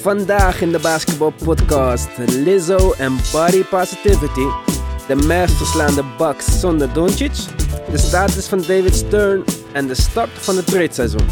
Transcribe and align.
Vandaag 0.00 0.60
in 0.60 0.72
de 0.72 0.78
basketbalpodcast 0.78 2.08
Lizzo 2.26 2.94
en 2.98 3.16
Body 3.32 3.64
Positivity. 3.64 4.46
De 5.06 5.16
meest 5.16 5.56
verslaande 5.56 6.04
Bucks 6.18 6.60
zonder 6.60 6.92
Doncic. 6.92 7.36
De 7.90 7.98
status 7.98 8.48
van 8.48 8.58
David 8.58 8.94
Stern 8.94 9.44
en 9.72 9.86
de 9.86 9.94
start 9.94 10.30
van 10.32 10.56
het 10.56 10.66
trade-seizoen. 10.66 11.26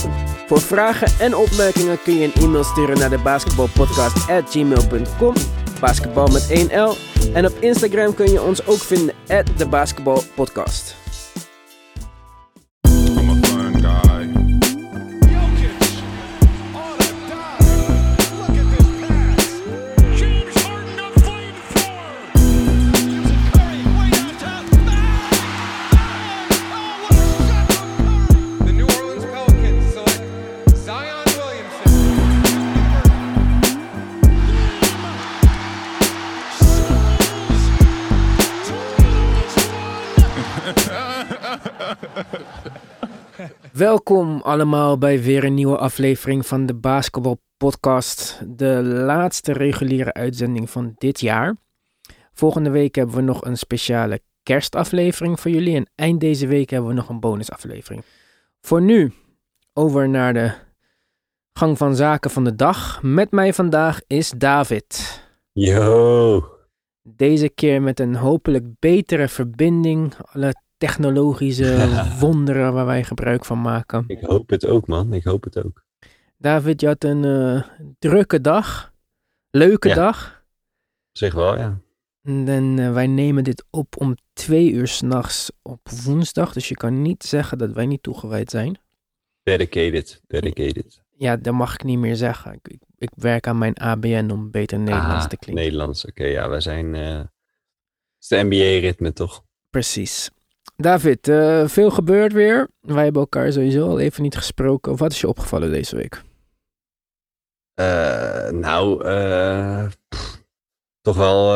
Voor 0.47 0.61
vragen 0.61 1.09
en 1.19 1.37
opmerkingen 1.37 2.03
kun 2.03 2.15
je 2.15 2.25
een 2.25 2.43
e-mail 2.43 2.65
sturen 2.65 2.99
naar 2.99 3.11
de 3.11 3.19
basketbalpodcast.gmail.com 3.19 5.35
Basketbal 5.81 6.27
met 6.27 6.49
1L. 6.49 6.97
En 7.33 7.47
op 7.47 7.57
Instagram 7.61 8.15
kun 8.15 8.33
je 8.33 8.43
ons 8.43 8.67
ook 8.67 8.79
vinden 8.79 9.15
at 9.29 9.47
de 9.57 9.67
basketbalpodcast. 9.67 11.06
Welkom 43.77 44.41
allemaal 44.41 44.99
bij 44.99 45.23
weer 45.23 45.45
een 45.45 45.55
nieuwe 45.55 45.77
aflevering 45.77 46.47
van 46.47 46.67
de 46.67 46.75
Basketball 46.75 47.37
Podcast. 47.57 48.43
De 48.59 48.83
laatste 48.83 49.53
reguliere 49.53 50.13
uitzending 50.13 50.71
van 50.71 50.95
dit 50.99 51.21
jaar. 51.21 51.57
Volgende 52.33 52.71
week 52.71 52.95
hebben 52.95 53.15
we 53.15 53.21
nog 53.21 53.45
een 53.45 53.57
speciale 53.57 54.21
kerstaflevering 54.43 55.41
voor 55.41 55.51
jullie. 55.51 55.77
En 55.77 55.91
eind 55.95 56.21
deze 56.21 56.47
week 56.47 56.71
hebben 56.71 56.89
we 56.89 56.95
nog 56.95 57.09
een 57.09 57.21
bonusaflevering. 57.21 58.03
Voor 58.61 58.83
nu 58.83 59.13
over 59.73 60.09
naar 60.09 60.33
de 60.33 60.53
gang 61.53 61.79
van 61.79 61.97
zaken 61.97 62.31
van 62.31 62.45
de 62.45 62.55
dag. 62.55 63.03
Met 63.03 63.31
mij 63.31 63.55
vandaag 63.55 64.01
is 64.07 64.31
David. 64.31 65.23
Yo, 65.53 66.45
Deze 67.03 67.49
keer 67.49 67.83
met 67.83 68.01
een 68.01 68.15
hopelijk 68.15 68.65
betere 68.79 69.29
verbinding. 69.29 70.15
Alle 70.33 70.65
technologische 70.77 71.89
wonderen 72.21 72.73
waar 72.73 72.87
wij 72.87 73.05
gebruik 73.05 73.45
van 73.45 73.61
maken. 73.61 74.05
ik 74.07 74.21
hoop 74.21 74.51
het 74.51 74.67
ook 74.67 74.87
man, 74.87 75.13
ik 75.13 75.25
hoop 75.25 75.45
het 75.45 75.65
ook. 75.65 75.85
David, 76.39 76.81
je 76.81 76.87
had 76.87 77.05
een 77.05 77.25
eh, 77.25 77.63
drukke 77.99 78.41
dag. 78.41 78.93
Leuke 79.51 79.89
Ja. 79.89 79.95
dag. 79.95 80.45
Zeg 81.13 81.35
wel, 81.35 81.57
ja. 81.57 81.81
En 82.23 82.79
eh, 82.79 82.93
wij 82.93 83.07
nemen 83.07 83.45
dit 83.45 83.65
op 83.71 84.01
om 84.01 84.15
twee 84.33 84.71
uur 84.73 84.89
s'nachts 84.89 85.51
op 85.63 85.89
woensdag. 86.05 86.53
Dus 86.53 86.69
je 86.69 86.75
kan 86.75 87.03
niet 87.03 87.25
zeggen 87.25 87.59
dat 87.59 87.73
wij 87.73 87.87
niet 87.87 88.03
toegewijd 88.03 88.51
zijn. 88.51 88.79
Dedicated, 89.43 90.21
dedicated. 90.27 91.03
Ja, 91.17 91.37
dat 91.37 91.55
mag 91.55 91.75
ik 91.75 91.85
niet 91.85 91.99
meer 91.99 92.17
zeggen. 92.17 92.53
Ik, 92.53 92.69
ik, 92.69 92.81
ik 92.99 93.11
werk 93.15 93.47
aan 93.47 93.59
mijn 93.59 93.75
ABN 93.77 94.31
om 94.33 94.51
beter 94.51 94.79
Nederlands 94.79 95.29
te 95.29 95.37
klinken. 95.37 95.65
Nederlands, 95.65 96.05
oké, 96.07 96.25
ja, 96.25 96.49
wij 96.49 96.61
zijn... 96.61 96.95
eh, 96.95 97.17
het 97.19 97.29
is 98.21 98.29
de 98.29 98.43
NBA-ritme 98.43 99.13
toch? 99.13 99.45
Precies. 99.71 100.31
David, 100.77 101.29
eh, 101.29 101.69
veel 101.69 101.91
gebeurd 101.91 102.33
weer. 102.33 102.69
Wij 102.81 103.05
hebben 103.05 103.23
elkaar 103.23 103.53
sowieso 103.53 103.89
al 103.89 103.99
even 103.99 104.23
niet 104.23 104.37
gesproken. 104.37 104.97
Wat 104.97 105.13
is 105.13 105.21
je 105.21 105.29
opgevallen 105.29 105.71
deze 105.71 105.97
week? 105.97 106.23
Eh, 107.75 108.51
nou, 108.51 109.05
eh, 109.05 109.87
pff, 110.09 110.43
toch 111.01 111.17
wel 111.17 111.55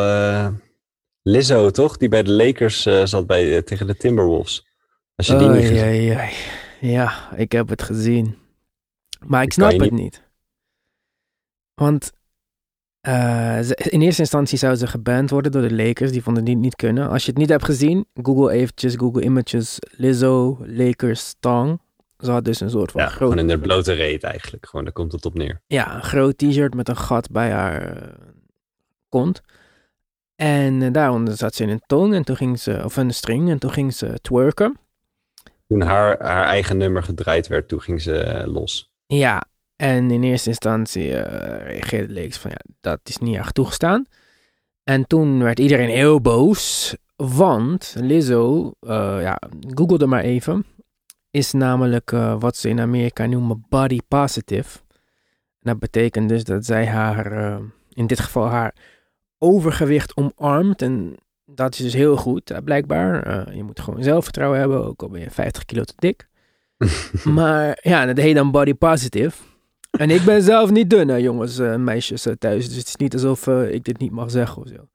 Lizzo, 1.22 1.70
toch? 1.70 1.96
Die 1.96 2.08
bij 2.08 2.22
de 2.22 2.32
Lakers 2.32 2.82
zat 3.04 3.26
bij, 3.26 3.62
tegen 3.62 3.86
de 3.86 3.96
Timberwolves. 3.96 4.66
Als 5.14 5.26
je 5.26 5.36
die 5.36 5.48
niet 5.48 5.70
oei, 5.70 6.16
oei. 6.16 6.30
Ja, 6.80 7.36
ik 7.36 7.52
heb 7.52 7.68
het 7.68 7.82
gezien. 7.82 8.38
Maar 9.26 9.42
ik 9.42 9.52
snap 9.52 9.80
het 9.80 9.90
niet. 9.90 10.22
Want 11.74 12.12
eh, 13.00 13.58
ze- 13.60 13.74
in 13.90 14.00
eerste 14.02 14.20
instantie 14.20 14.58
zou 14.58 14.74
ze 14.74 14.86
geband 14.86 15.30
worden 15.30 15.52
door 15.52 15.62
de 15.62 15.74
Lakers. 15.74 16.12
Die 16.12 16.22
vonden 16.22 16.44
die 16.44 16.56
niet 16.56 16.76
kunnen. 16.76 17.08
Als 17.08 17.24
je 17.24 17.30
het 17.30 17.38
niet 17.40 17.48
hebt 17.48 17.64
gezien, 17.64 18.06
Google 18.22 18.52
eventjes, 18.52 18.94
Google 18.96 19.22
Images, 19.22 19.76
Lizzo, 19.90 20.58
Lakers, 20.66 21.34
Tong. 21.40 21.80
Ze 22.18 22.30
had 22.30 22.44
dus 22.44 22.60
een 22.60 22.70
soort 22.70 22.90
van 22.90 23.00
Ja, 23.00 23.06
groot, 23.08 23.32
gewoon 23.32 23.50
in 23.50 23.60
blote 23.60 23.92
reet 23.92 24.22
eigenlijk. 24.22 24.66
Gewoon, 24.66 24.84
daar 24.84 24.94
komt 24.94 25.12
het 25.12 25.24
op 25.26 25.34
neer. 25.34 25.60
ja, 25.66 25.94
een 25.94 26.02
groot 26.02 26.38
t-shirt 26.38 26.74
met 26.74 26.88
een 26.88 26.96
gat 26.96 27.30
bij 27.30 27.50
haar 27.50 27.96
eh, 27.96 28.08
kont. 29.08 29.40
En 30.36 30.82
eh, 30.82 30.92
daaronder 30.92 31.36
zat 31.36 31.54
ze 31.54 31.62
in 31.62 31.68
een 31.68 31.82
tong 31.86 32.14
en 32.14 32.24
toen 32.24 32.36
ging 32.36 32.58
ze, 32.60 32.80
of 32.84 32.96
een 32.96 33.10
string, 33.14 33.50
en 33.50 33.58
toen 33.58 33.70
ging 33.72 33.94
ze 33.94 34.18
twerken. 34.22 34.78
Toen 35.66 35.80
haar, 35.80 36.22
haar 36.22 36.44
eigen 36.46 36.76
nummer 36.76 37.02
gedraaid 37.02 37.46
werd, 37.46 37.68
toen 37.68 37.80
ging 37.80 38.02
ze 38.02 38.42
los. 38.46 38.92
Ja, 39.06 39.42
en 39.80 40.10
in 40.10 40.22
eerste 40.22 40.48
instantie 40.48 41.16
eh, 41.16 41.66
reageerde 41.66 42.14
Lakers 42.14 42.36
van 42.36 42.50
ja, 42.50 42.60
dat 42.80 43.00
is 43.02 43.18
niet 43.18 43.36
echt 43.36 43.54
toegestaan. 43.54 44.06
En 44.84 45.06
toen 45.06 45.42
werd 45.42 45.58
iedereen 45.58 45.88
heel 45.88 46.20
boos, 46.20 46.96
want 47.16 47.94
Lizzo, 47.98 48.72
eh, 48.80 49.18
ja, 49.20 49.38
googelde 49.74 50.06
maar 50.06 50.22
even, 50.22 50.64
is 51.30 51.52
namelijk 51.52 52.12
eh, 52.12 52.36
wat 52.38 52.56
ze 52.56 52.68
in 52.68 52.80
Amerika 52.80 53.26
noemen 53.26 53.64
body 53.68 53.98
positive. 54.08 54.78
En 55.60 55.70
dat 55.70 55.78
betekent 55.78 56.28
dus 56.28 56.44
dat 56.44 56.64
zij 56.64 56.86
haar, 56.86 57.58
in 57.88 58.06
dit 58.06 58.20
geval 58.20 58.46
haar 58.46 58.74
overgewicht 59.38 60.16
omarmt. 60.16 60.82
En 60.82 61.16
dat 61.44 61.72
is 61.72 61.78
dus 61.78 61.94
heel 61.94 62.16
goed, 62.16 62.60
blijkbaar. 62.64 63.54
Je 63.54 63.62
moet 63.62 63.80
gewoon 63.80 64.02
zelfvertrouwen 64.02 64.58
hebben, 64.58 64.86
ook 64.86 65.02
al 65.02 65.08
ben 65.08 65.20
je 65.20 65.30
50 65.30 65.64
kilo 65.64 65.82
te 65.84 65.94
dik. 65.96 66.28
Maar 67.24 67.78
ja, 67.82 68.06
dat 68.06 68.16
heet 68.16 68.34
dan 68.34 68.50
body 68.50 68.74
positive. 68.74 69.48
En 69.90 70.10
ik 70.10 70.24
ben 70.24 70.42
zelf 70.42 70.70
niet 70.70 70.90
dun, 70.90 71.08
hè, 71.08 71.16
jongens 71.16 71.58
en 71.58 71.72
eh, 71.72 71.78
meisjes 71.78 72.26
eh, 72.26 72.32
thuis. 72.38 72.68
Dus 72.68 72.76
het 72.76 72.86
is 72.86 72.96
niet 72.96 73.12
alsof 73.12 73.46
eh, 73.46 73.70
ik 73.72 73.84
dit 73.84 73.98
niet 73.98 74.10
mag 74.10 74.30
zeggen 74.30 74.62
of 74.62 74.68
zo. 74.68 74.88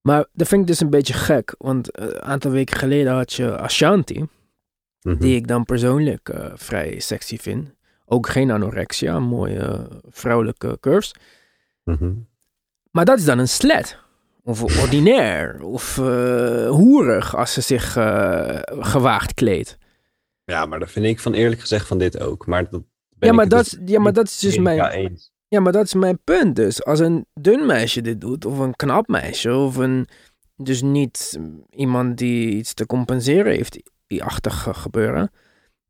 Maar 0.00 0.26
dat 0.32 0.48
vind 0.48 0.60
ik 0.60 0.66
dus 0.66 0.80
een 0.80 0.90
beetje 0.90 1.12
gek. 1.12 1.54
Want 1.58 2.00
een 2.00 2.22
aantal 2.22 2.50
weken 2.50 2.76
geleden 2.76 3.12
had 3.12 3.32
je 3.32 3.58
Ashanti. 3.58 4.26
Mhm. 5.02 5.18
Die 5.18 5.36
ik 5.36 5.46
dan 5.46 5.64
persoorlijk 5.64 6.28
eh, 6.28 6.52
vrij 6.54 7.00
sexy 7.00 7.38
vind. 7.38 7.74
Ook 8.04 8.28
geen 8.28 8.50
anorexia, 8.50 9.18
mooie 9.18 9.88
vrouwelijke 10.10 10.76
curves. 10.80 11.14
Mhm. 11.84 12.12
Maar 12.90 13.04
dat 13.04 13.18
is 13.18 13.24
dan 13.24 13.38
een 13.38 13.48
slet. 13.48 13.98
Of 14.42 14.62
ordinair. 14.82 15.62
of 15.62 15.96
hoerig 16.68 17.36
als 17.36 17.52
ze 17.52 17.60
zich 17.60 17.92
gewaagd 18.80 19.34
kleedt. 19.34 19.78
Ja, 20.44 20.66
maar 20.66 20.78
dat 20.78 20.90
vind 20.90 21.06
ik 21.06 21.20
van 21.20 21.34
eerlijk 21.34 21.60
gezegd 21.60 21.86
van 21.86 21.98
dit 21.98 22.20
ook. 22.20 22.46
Maar 22.46 22.70
dat 22.70 22.82
Ja 23.18 23.18
ben 23.18 23.28
ik 23.28 23.34
maar, 23.36 23.48
dat, 23.48 23.64
dus 23.64 23.74
is- 23.78 23.90
ja, 23.90 24.00
maar 24.00 24.12
dat 24.12 24.26
is 24.26 24.38
dus 24.38 24.58
mijn... 24.58 24.76
Ja, 24.76 24.90
eens. 24.92 25.32
Ja, 25.48 25.60
maar 25.60 25.72
dat 25.72 25.84
is 25.84 25.94
mijn 25.94 26.18
punt 26.24 26.56
dus. 26.56 26.84
Als 26.84 26.98
een 27.00 27.26
dun 27.34 27.66
meisje 27.66 28.00
dit 28.00 28.20
doet, 28.20 28.44
of 28.44 28.58
een 28.58 28.76
knap 28.76 29.08
meisje, 29.08 29.54
of 29.54 29.76
een... 29.76 30.08
Dus 30.56 30.82
niet 30.82 31.38
iemand 31.70 32.18
die 32.18 32.48
iets 32.50 32.74
te 32.74 32.86
compenseren 32.86 33.52
heeft, 33.52 33.78
die 34.06 34.24
achtig 34.24 34.66
gebeuren. 34.70 35.30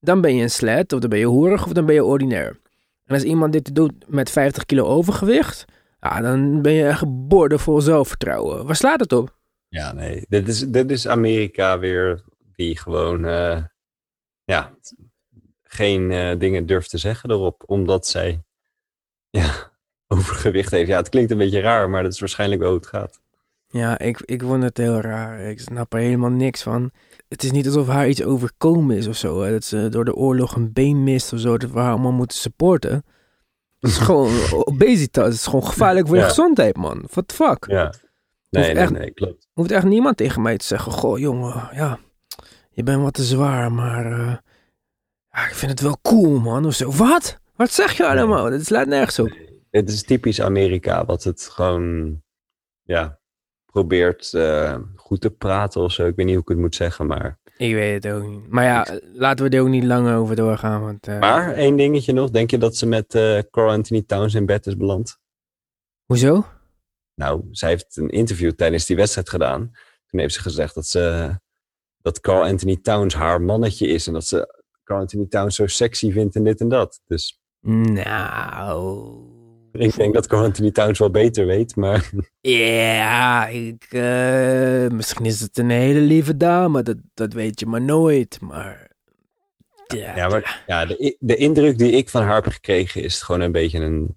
Dan 0.01 0.21
ben 0.21 0.37
je 0.37 0.43
een 0.43 0.51
slet, 0.51 0.93
of 0.93 1.01
dan 1.01 1.11
ben 1.11 1.19
je 1.19 1.25
hoerig, 1.27 1.65
of 1.67 1.73
dan 1.73 1.87
ben 1.87 1.95
je 1.95 2.05
ordinair. 2.05 2.61
En 3.05 3.15
als 3.15 3.23
iemand 3.23 3.53
dit 3.53 3.75
doet 3.75 3.93
met 4.07 4.31
50 4.31 4.65
kilo 4.65 4.85
overgewicht, 4.85 5.65
ja, 6.01 6.21
dan 6.21 6.63
ben 6.63 6.73
je 6.73 6.87
echt 6.87 7.05
boordevol 7.29 7.81
zelfvertrouwen. 7.81 8.67
Waar 8.67 8.77
slaat 8.77 9.01
het 9.01 9.13
op? 9.13 9.37
Ja, 9.69 9.93
nee. 9.93 10.25
Dit 10.29 10.49
is, 10.49 10.59
dit 10.69 10.91
is 10.91 11.09
Amerika 11.09 11.79
weer 11.79 12.23
die 12.55 12.79
gewoon 12.79 13.25
eh, 13.25 13.63
ja, 14.45 14.75
geen 15.69 16.11
eh, 16.11 16.39
dingen 16.39 16.67
durft 16.67 16.91
te 16.91 16.99
zeggen 16.99 17.31
erop. 17.31 17.63
Omdat 17.67 18.07
zij 18.07 18.43
ja, 19.31 19.53
overgewicht 20.09 20.71
heeft. 20.71 20.89
Ja, 20.89 20.97
het 20.97 21.09
klinkt 21.09 21.31
een 21.31 21.39
beetje 21.39 21.61
raar, 21.61 21.91
maar 21.91 22.03
dat 22.03 22.13
is 22.13 22.21
waarschijnlijk 22.21 22.61
wel 22.61 22.71
hoe 22.71 22.79
het 22.79 22.89
gaat. 22.89 23.21
Ja, 23.69 23.99
ik, 23.99 24.21
ik 24.25 24.43
vond 24.43 24.63
het 24.63 24.77
heel 24.77 25.01
raar. 25.01 25.41
Ik 25.41 25.61
snap 25.61 25.93
er 25.93 25.99
helemaal 25.99 26.31
niks 26.31 26.63
van. 26.63 26.91
Het 27.29 27.43
is 27.43 27.51
niet 27.51 27.67
alsof 27.67 27.87
haar 27.89 28.09
iets 28.09 28.23
overkomen 28.23 28.97
is 28.97 29.07
of 29.07 29.17
zo. 29.17 29.43
Hè? 29.43 29.51
Dat 29.51 29.65
ze 29.65 29.89
door 29.89 30.05
de 30.05 30.15
oorlog 30.15 30.55
een 30.57 30.73
been 30.73 31.05
mist 31.05 31.33
of 31.33 31.39
zo. 31.41 31.59
Dat 31.59 31.71
we 31.71 31.79
haar 31.79 31.91
allemaal 31.91 32.13
moeten 32.13 32.37
supporten. 32.39 33.05
Het 33.81 33.91
is 33.91 33.97
gewoon 34.09 34.33
obesitas. 34.53 35.25
Het 35.25 35.35
is 35.35 35.45
gewoon 35.47 35.67
gevaarlijk 35.67 36.07
voor 36.07 36.17
je 36.17 36.23
gezondheid, 36.23 36.77
man. 36.77 37.05
What 37.11 37.29
the 37.29 37.35
fuck? 37.35 37.65
Ja. 37.69 37.93
Nee, 38.51 38.65
nee, 38.65 38.75
echt- 38.83 38.93
nee, 38.93 39.11
klopt. 39.11 39.49
Hoeft 39.53 39.71
echt 39.71 39.85
niemand 39.85 40.17
tegen 40.17 40.43
mij 40.43 40.57
te 40.57 40.65
zeggen. 40.67 40.93
Goh, 40.93 41.19
jongen, 41.19 41.69
ja. 41.73 41.99
Je 42.71 42.83
bent 42.83 43.03
wat 43.03 43.15
te 43.15 43.25
zwaar, 43.25 43.73
maar... 43.73 44.13
eh, 44.13 44.37
ja, 45.37 45.49
ik 45.49 45.55
vind 45.55 45.71
het 45.71 45.81
wel 45.81 45.99
cool, 46.03 46.39
man. 46.41 46.67
Of 46.67 46.75
zo. 46.75 46.93
Wat? 46.93 47.39
Wat 47.57 47.71
zeg 47.71 47.97
je 47.97 48.07
allemaal? 48.07 48.51
Dat 48.51 48.65
slaat 48.65 48.87
nergens 48.87 49.19
op. 49.19 49.37
Het 49.71 49.89
is 49.89 50.03
typisch 50.03 50.41
Amerika, 50.41 51.05
wat 51.05 51.25
het 51.25 51.43
gewoon, 51.43 52.17
ja, 52.83 53.21
probeert 53.73 54.35
eh, 54.35 54.79
goed 54.97 55.21
te 55.21 55.31
praten 55.31 55.81
of 55.81 55.93
zo. 55.93 56.07
Ik 56.07 56.17
weet 56.17 56.27
niet 56.27 56.35
hoe 56.35 56.45
ik 56.45 56.49
het 56.49 56.59
moet 56.59 56.75
zeggen, 56.75 57.07
maar 57.07 57.39
Ik 57.57 57.75
weet 57.75 58.05
het 58.05 58.13
ook 58.13 58.27
niet. 58.29 58.49
Maar 58.49 58.65
ja, 58.65 58.87
laten 59.13 59.51
we 59.51 59.57
er 59.57 59.63
ook 59.63 59.69
niet 59.69 59.85
lang 59.85 60.09
over 60.11 60.37
doorgaan. 60.37 60.81
Want, 60.81 61.07
eh, 61.07 61.19
Maar 61.19 61.53
één 61.53 61.77
dingetje 61.77 62.13
nog. 62.13 62.31
Denk 62.31 62.51
je 62.51 62.59
dat 62.59 62.77
ze 62.77 62.87
met 62.87 63.15
eh 63.15 63.39
Carl 63.51 63.71
Anthony 63.71 64.03
Towns 64.03 64.35
in 64.35 64.47
bed 64.47 64.67
is 64.67 64.77
beland? 64.77 65.19
Hoezo? 66.05 66.47
Nou, 67.15 67.45
zij 67.51 67.69
heeft 67.69 67.97
een 67.97 68.09
interview 68.11 68.53
tijdens 68.53 68.87
die 68.87 68.97
wedstrijd 68.97 69.29
gedaan. 69.29 69.71
Toen 70.07 70.21
heeft 70.21 70.35
ze 70.35 70.41
gezegd 70.41 70.75
dat 70.75 70.87
ze 70.87 71.35
dat 72.03 72.21
Carl 72.21 72.45
Anthony 72.45 72.77
Towns 72.83 73.15
haar 73.15 73.43
mannetje 73.43 73.87
is. 73.87 74.07
En 74.07 74.13
dat 74.13 74.25
ze 74.25 74.65
Carl 74.87 75.01
Anthony 75.01 75.27
Towns 75.27 75.57
zo 75.57 75.67
sexy 75.67 76.13
vindt 76.13 76.37
en 76.37 76.45
dit 76.45 76.61
en 76.61 76.69
dat. 76.69 77.01
Dus 77.07 77.41
Nou... 77.61 79.15
ik 79.73 79.97
denk 79.97 80.15
dat 80.15 80.27
Carl 80.27 80.45
Anthony 80.45 80.71
Towns 80.71 80.99
wel 80.99 81.11
beter 81.11 81.47
weet. 81.47 81.77
Maar 81.77 82.11
Ja, 82.41 83.47
ik, 83.47 83.87
eh, 83.91 84.87
misschien 84.89 85.25
is 85.25 85.41
het 85.41 85.59
een 85.59 85.71
hele 85.71 86.01
lieve 86.01 86.37
dame, 86.37 86.83
dat, 86.83 86.97
dat 87.15 87.33
weet 87.33 87.61
je 87.61 87.67
maar 87.67 87.83
nooit. 87.83 88.41
Maar, 88.41 88.91
ja, 89.87 90.17
Ja, 90.17 90.29
maar 90.29 90.65
ja, 90.67 90.85
de, 91.19 91.37
indruk 91.37 91.79
die 91.79 91.93
ik 91.93 92.09
van 92.09 92.23
haar 92.23 92.35
heb 92.35 92.53
gekregen 92.53 93.03
is 93.03 93.23
gewoon 93.23 93.41
een 93.41 93.53
beetje 93.53 93.79
een 93.79 94.17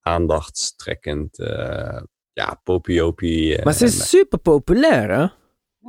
aandachtstrekkend, 0.00 1.38
eh 1.38 2.02
ja, 2.32 2.60
popiopie. 2.64 3.56
eh, 3.56 3.64
maar 3.64 3.74
ze 3.74 3.84
is 3.84 4.08
super 4.08 4.38
populair, 4.38 5.10
hè? 5.10 5.26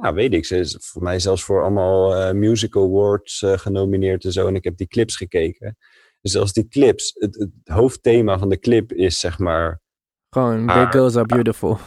Ja, 0.02 0.14
weet 0.14 0.34
ik. 0.34 0.46
Ze 0.46 0.58
is 0.58 0.78
voor 0.80 1.04
mij 1.04 1.20
zelfs 1.20 1.44
voor 1.44 1.62
allemaal 1.62 2.16
eh, 2.16 2.34
music 2.34 2.76
awards 2.76 3.42
eh, 3.42 3.58
genomineerd 3.58 4.24
en 4.26 4.32
zo. 4.32 4.48
En 4.48 4.56
ik 4.56 4.64
heb 4.64 4.78
die 4.78 4.88
clips 4.88 5.16
gekeken. 5.16 5.78
Dus 6.22 6.32
zelfs 6.32 6.54
die 6.54 6.68
clips, 6.68 7.16
het, 7.20 7.36
het 7.36 7.50
hoofdthema 7.76 8.38
van 8.40 8.50
de 8.50 8.60
clip 8.60 8.94
is 8.94 9.20
zeg 9.20 9.40
maar, 9.40 9.82
Gewoon, 10.30 10.68
Haar- 10.68 10.92
girls 10.92 11.16
are 11.16 11.26
beautiful. 11.26 11.78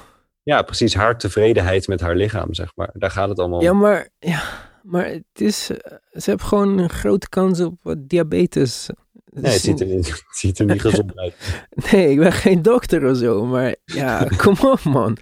ja, 0.43 0.63
precies 0.63 0.95
haar 0.95 1.19
tevredenheid 1.19 1.87
met 1.89 2.01
haar 2.01 2.17
lichaam, 2.17 2.55
zeg 2.55 2.73
maar. 2.75 2.91
Daar 2.93 3.11
gaat 3.11 3.29
het 3.29 3.39
allemaal 3.39 3.59
om. 3.59 3.65
Ja, 3.65 3.73
maar, 3.73 4.09
ja, 4.19 4.43
maar 4.83 5.07
het 5.07 5.25
is, 5.41 5.71
eh, 5.71 5.97
ze 6.13 6.31
heeft 6.31 6.43
gewoon 6.43 6.79
een 6.79 6.91
grote 6.91 7.29
kans 7.29 7.61
op 7.61 7.75
wat 7.83 8.09
diabetes. 8.09 8.89
Nee, 9.25 9.53
het 9.53 9.61
ziet 9.61 9.81
er, 9.81 9.87
niet- 9.87 10.09
het 10.29 10.37
ziet 10.37 10.59
er 10.59 10.67
niet 10.67 10.81
gezond 10.81 11.19
uit. 11.19 11.35
Nee, 11.93 12.11
ik 12.11 12.19
ben 12.19 12.33
geen 12.33 12.63
dokter 12.63 13.11
of 13.11 13.17
zo, 13.17 13.45
maar 13.47 13.77
ja, 13.85 14.29
kom 14.43 14.57
op 14.61 14.83
man. 14.85 15.17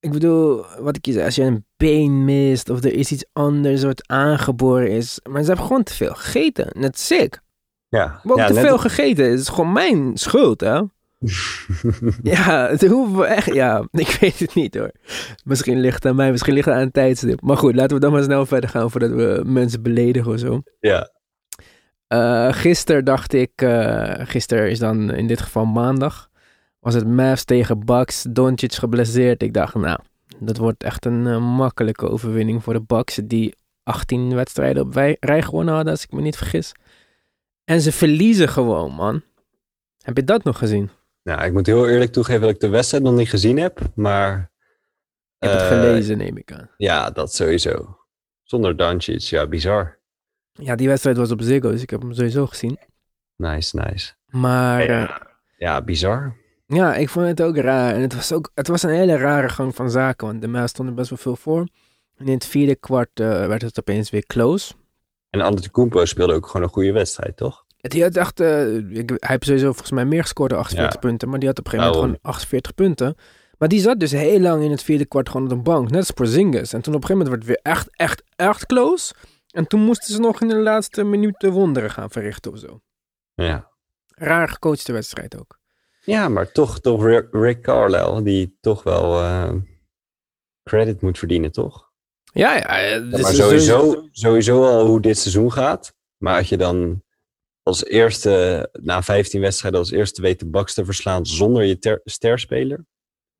Ik 0.00 0.12
bedoel, 0.12 0.64
wat 0.78 0.96
ik 0.96 1.06
je 1.06 1.12
zei, 1.12 1.24
als 1.24 1.34
je 1.34 1.42
een 1.42 1.64
been 1.76 2.24
mist 2.24 2.70
of 2.70 2.84
er 2.84 2.92
is 2.92 3.12
iets 3.12 3.24
anders 3.32 3.82
wat 3.82 4.08
aangeboren 4.08 4.90
is. 4.90 5.20
Maar 5.30 5.40
ze 5.40 5.46
hebben 5.46 5.66
gewoon 5.66 5.82
te 5.82 5.94
veel 5.94 6.14
gegeten, 6.14 6.68
net 6.72 7.10
ik. 7.10 7.40
Ja, 7.88 8.20
We 8.22 8.44
te 8.46 8.54
veel 8.54 8.78
gegeten, 8.78 9.30
het 9.30 9.40
is 9.40 9.48
gewoon 9.48 9.72
mijn 9.72 10.16
schuld, 10.16 10.60
hè? 10.60 10.80
Ja, 12.22 12.68
het 12.68 12.86
hoeven 12.86 13.18
we 13.18 13.24
echt, 13.24 13.54
ja, 13.54 13.86
ik 13.92 14.16
weet 14.20 14.38
het 14.38 14.54
niet 14.54 14.74
hoor. 14.74 14.92
Misschien 15.44 15.80
ligt 15.80 15.94
het 15.94 16.06
aan 16.06 16.16
mij, 16.16 16.30
misschien 16.30 16.54
ligt 16.54 16.66
het 16.66 16.74
aan 16.74 16.80
een 16.80 16.90
tijdstip. 16.90 17.40
Maar 17.40 17.56
goed, 17.56 17.74
laten 17.74 17.96
we 17.96 18.02
dan 18.02 18.12
maar 18.12 18.22
snel 18.22 18.46
verder 18.46 18.70
gaan 18.70 18.90
voordat 18.90 19.10
we 19.10 19.42
mensen 19.46 19.82
beledigen 19.82 20.32
of 20.32 20.38
zo. 20.38 20.62
ja, 20.80 21.10
Eh 22.06 22.52
gisteren 22.52 23.04
dacht 23.04 23.32
ik, 23.32 23.50
eh 23.62 24.26
gisteren 24.26 24.70
is 24.70 24.78
dan 24.78 25.10
in 25.10 25.26
dit 25.26 25.40
geval 25.40 25.64
maandag, 25.64 26.29
was 26.80 26.94
het 26.94 27.06
Mavs 27.06 27.44
tegen 27.44 27.84
Bucks, 27.84 28.26
Doncic 28.30 28.72
geblesseerd. 28.74 29.42
Ik 29.42 29.54
dacht, 29.54 29.74
nou, 29.74 29.98
dat 30.38 30.56
wordt 30.56 30.82
echt 30.82 31.04
een 31.04 31.26
eh, 31.26 31.56
makkelijke 31.56 32.08
overwinning 32.08 32.62
voor 32.62 32.72
de 32.72 32.80
Bucks, 32.82 33.20
die 33.24 33.54
18 33.82 34.34
wedstrijden 34.34 34.82
op 34.82 34.94
wij- 34.94 35.16
rij 35.20 35.42
gewonnen 35.42 35.74
hadden, 35.74 35.92
als 35.92 36.02
ik 36.02 36.12
me 36.12 36.20
niet 36.20 36.36
vergis. 36.36 36.72
En 37.64 37.80
ze 37.80 37.92
verliezen 37.92 38.48
gewoon, 38.48 38.92
man. 38.92 39.22
Heb 40.02 40.16
je 40.16 40.24
dat 40.24 40.44
nog 40.44 40.58
gezien? 40.58 40.90
Nou, 41.22 41.44
ik 41.44 41.52
moet 41.52 41.66
heel 41.66 41.88
eerlijk 41.88 42.12
toegeven 42.12 42.40
dat 42.40 42.50
ik 42.50 42.60
de 42.60 42.68
wedstrijd 42.68 43.02
nog 43.02 43.14
niet 43.14 43.28
gezien 43.30 43.56
heb, 43.58 43.80
maar... 43.94 44.50
Ik 45.38 45.48
heb 45.48 45.52
het 45.52 45.60
eh, 45.60 45.68
gelezen, 45.68 46.18
neem 46.18 46.36
ik 46.36 46.52
aan. 46.52 46.70
Ja, 46.76 47.10
dat 47.10 47.34
sowieso. 47.34 47.98
Zonder 48.42 48.76
Doncic, 48.76 49.20
ja, 49.20 49.46
bizar. 49.46 49.98
Ja, 50.52 50.74
die 50.74 50.88
wedstrijd 50.88 51.16
was 51.16 51.30
op 51.30 51.42
Ziggo, 51.42 51.70
dus 51.70 51.82
ik 51.82 51.90
heb 51.90 52.00
hem 52.00 52.12
sowieso 52.12 52.46
gezien. 52.46 52.78
Nice, 53.36 53.76
nice. 53.80 54.12
Maar 54.26 54.84
ja, 54.84 54.98
Ja, 54.98 55.26
ja 55.56 55.82
bizar. 55.82 56.36
Ja 56.76 56.94
ik 56.94 57.08
vond 57.08 57.26
het 57.26 57.42
ook 57.42 57.56
raar. 57.56 57.94
En 57.94 58.00
het 58.00 58.14
was, 58.14 58.32
ook, 58.32 58.50
het 58.54 58.68
was 58.68 58.82
een 58.82 58.90
hele 58.90 59.16
rare 59.16 59.48
gang 59.48 59.74
van 59.74 59.90
zaken, 59.90 60.26
want 60.26 60.40
de 60.40 60.48
Mavs 60.48 60.70
stonden 60.70 60.94
best 60.94 61.08
wel 61.10 61.18
veel 61.18 61.36
voor. 61.36 61.66
En 62.16 62.26
in 62.26 62.32
het 62.34 62.46
vierde 62.46 62.74
kwart 62.74 63.20
eh, 63.20 63.46
werd 63.46 63.62
het 63.62 63.78
opeens 63.78 64.10
weer 64.10 64.26
close. 64.26 64.72
En 65.30 65.40
Antetokounmpo 65.40 66.04
speelde 66.04 66.34
ook 66.34 66.46
gewoon 66.46 66.62
een 66.62 66.72
goede 66.72 66.92
wedstrijd, 66.92 67.36
toch? 67.36 67.64
Die 67.76 68.02
had 68.02 68.16
echt, 68.16 68.40
eh, 68.40 68.76
ik, 68.76 69.08
hij 69.10 69.18
heeft 69.18 69.44
sowieso 69.44 69.66
volgens 69.66 69.90
mij 69.90 70.04
meer 70.04 70.22
gescoord 70.22 70.50
dan 70.50 70.58
48 70.58 70.94
Ja. 70.94 71.00
punten, 71.08 71.28
maar 71.28 71.38
die 71.38 71.48
had 71.48 71.58
op 71.58 71.64
een 71.64 71.70
gegeven 71.70 71.92
moment 71.94 72.10
gewoon 72.20 72.32
48 72.34 72.74
punten. 72.74 73.14
Maar 73.58 73.68
die 73.68 73.80
zat 73.80 74.00
dus 74.00 74.10
heel 74.10 74.40
lang 74.40 74.62
in 74.64 74.70
het 74.70 74.82
vierde 74.82 75.04
kwart 75.04 75.28
gewoon 75.28 75.42
op 75.46 75.52
de 75.52 75.56
bank, 75.62 75.88
net 75.90 75.98
als 75.98 76.10
Porzingis. 76.10 76.72
En 76.72 76.80
toen 76.82 76.94
op 76.94 77.02
een 77.02 77.06
gegeven 77.06 77.26
moment 77.26 77.28
werd 77.28 77.42
het 77.42 77.46
weer 77.64 77.72
echt, 77.74 77.88
echt, 77.96 78.22
echt 78.36 78.66
close. 78.66 79.14
En 79.50 79.66
toen 79.66 79.80
moesten 79.80 80.14
ze 80.14 80.20
nog 80.20 80.40
in 80.40 80.48
de 80.48 80.56
laatste 80.56 81.04
minuten 81.04 81.52
wonderen 81.52 81.90
gaan 81.90 82.10
verrichten 82.10 82.52
of 82.52 82.58
zo. 82.58 82.80
Ja. 83.34 83.68
Raar 84.08 84.48
gecoachte 84.48 84.92
wedstrijd 84.92 85.38
ook. 85.38 85.58
Ja, 86.10 86.28
maar 86.28 86.52
toch, 86.52 86.80
toch 86.80 87.04
Rick, 87.30 87.62
Carlisle, 87.62 88.22
die 88.22 88.56
toch 88.60 88.82
wel 88.82 89.20
eh, 89.20 89.52
credit 90.62 91.00
moet 91.00 91.18
verdienen, 91.18 91.52
toch? 91.52 91.88
Ja, 92.32 92.56
ja. 92.56 92.78
eh, 92.78 92.90
Ja, 92.90 93.00
maar 93.20 93.32
sowieso, 93.32 94.08
sowieso 94.12 94.64
al 94.66 94.86
hoe 94.86 95.00
dit 95.00 95.18
seizoen 95.18 95.52
gaat. 95.52 95.94
Maar 96.16 96.36
als 96.38 96.48
je 96.48 96.56
dan 96.56 97.02
als 97.62 97.84
eerste, 97.84 98.68
na 98.82 99.02
15 99.02 99.40
wedstrijden, 99.40 99.80
als 99.80 99.90
eerste 99.90 100.22
weet 100.22 100.38
de 100.38 100.46
Bucks 100.46 100.74
te 100.74 100.84
verslaan 100.84 101.26
zonder 101.26 101.64
je 101.64 101.78
ter- 101.78 102.00
sterspeler. 102.04 102.84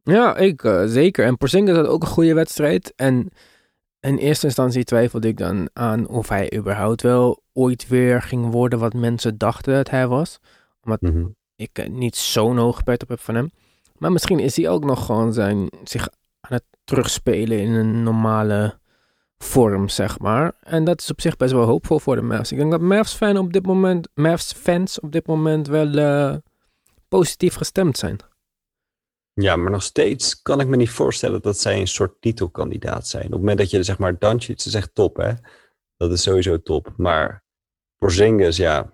Ja, 0.02 0.37
ik 0.37 0.64
eh, 0.64 0.84
zeker. 0.87 1.25
En 1.25 1.37
Porzingis 1.37 1.76
had 1.76 1.87
ook 1.87 2.02
een 2.02 2.08
goede 2.08 2.34
wedstrijd. 2.34 2.93
En 2.96 3.28
in 4.00 4.16
eerste 4.16 4.46
instantie 4.46 4.84
twijfelde 4.84 5.28
ik 5.28 5.37
dan 5.37 5.70
aan 5.73 6.08
of 6.08 6.28
hij 6.28 6.55
überhaupt 6.56 7.02
wel 7.02 7.43
ooit 7.52 7.88
weer 7.88 8.23
ging 8.23 8.50
worden 8.52 8.78
wat 8.78 8.94
mensen 8.94 9.38
dachten 9.38 9.75
dat 9.75 9.90
hij 9.90 10.06
was. 10.06 10.38
Omdat 10.82 11.00
Mhm. 11.00 11.26
Ik 11.60 11.78
eh, 11.78 11.88
niet 11.88 12.16
zo'n 12.16 12.56
hoog 12.56 12.82
pet 12.82 13.02
op 13.02 13.08
heb 13.08 13.20
van 13.20 13.34
hem. 13.34 13.50
Maar 13.98 14.12
misschien 14.12 14.38
is 14.38 14.56
hij 14.56 14.68
ook 14.68 14.84
nog 14.84 15.06
gewoon 15.06 15.32
zijn, 15.32 15.68
zich 15.84 16.08
aan 16.40 16.52
het 16.52 16.64
terugspelen 16.84 17.58
in 17.58 17.70
een 17.70 18.02
normale 18.02 18.78
vorm, 19.38 19.88
zeg 19.88 20.18
maar. 20.18 20.52
En 20.60 20.84
dat 20.84 21.00
is 21.00 21.10
op 21.10 21.20
zich 21.20 21.36
best 21.36 21.52
wel 21.52 21.64
hoopvol 21.64 21.98
voor 21.98 22.16
de 22.16 22.22
Mavs. 22.22 22.52
Ik 22.52 22.58
denk 22.58 22.70
dat 22.70 22.80
Mavs, 22.80 23.14
fan 23.14 23.36
op 23.36 23.52
dit 23.52 23.66
moment, 23.66 24.08
Mavs 24.14 24.52
fans 24.52 25.00
op 25.00 25.12
dit 25.12 25.26
moment 25.26 25.66
wel 25.66 25.92
eh, 25.92 26.34
positief 27.08 27.54
gestemd 27.54 27.98
zijn. 27.98 28.16
Ja, 29.32 29.56
maar 29.56 29.70
nog 29.70 29.82
steeds 29.82 30.42
kan 30.42 30.60
ik 30.60 30.66
me 30.66 30.76
niet 30.76 30.90
voorstellen 30.90 31.42
dat 31.42 31.58
zij 31.58 31.80
een 31.80 31.88
soort 31.88 32.20
titelkandidaat 32.20 33.06
zijn. 33.08 33.24
Op 33.24 33.30
het 33.30 33.40
moment 33.40 33.58
dat 33.58 33.70
je 33.70 33.82
zeg 33.82 33.98
maar 33.98 34.18
Doncic 34.18 34.64
is 34.64 34.74
echt 34.74 34.94
top, 34.94 35.16
hè? 35.16 35.32
Dat 35.96 36.12
is 36.12 36.22
sowieso 36.22 36.62
top. 36.62 36.92
Maar 36.96 37.44
Porzingis, 37.98 38.56
ja, 38.56 38.90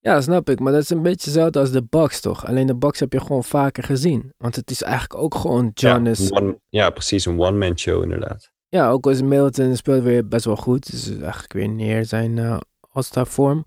Ja, 0.00 0.20
snap 0.20 0.50
ik. 0.50 0.60
Maar 0.60 0.72
dat 0.72 0.82
is 0.82 0.90
een 0.90 1.02
beetje 1.02 1.24
hetzelfde 1.30 1.58
als 1.58 1.70
de 1.70 1.82
Bucks, 1.90 2.20
toch? 2.20 2.46
Alleen 2.46 2.66
de 2.66 2.76
Bucks 2.76 3.00
heb 3.00 3.12
je 3.12 3.20
gewoon 3.20 3.44
vaker 3.44 3.82
gezien. 3.82 4.32
Want 4.36 4.56
het 4.56 4.70
is 4.70 4.82
eigenlijk 4.82 5.14
ook 5.22 5.34
gewoon 5.34 5.70
Giannis. 5.74 6.28
Ja, 6.28 6.36
one- 6.40 6.58
ja, 6.68 6.90
precies, 6.90 7.24
een 7.26 7.40
one-man 7.40 7.78
show 7.78 8.02
inderdaad. 8.02 8.50
Ja, 8.68 8.90
ook 8.90 9.06
als 9.06 9.22
Middleton 9.22 9.76
speelt 9.76 10.02
weer 10.02 10.28
best 10.28 10.44
wel 10.44 10.56
goed. 10.56 10.90
Dus 10.90 11.18
eigenlijk 11.18 11.52
weer 11.52 11.68
neer 11.68 12.04
zijn 12.04 12.38
eh 12.38 12.58
all-star 12.92 13.26
vorm. 13.26 13.64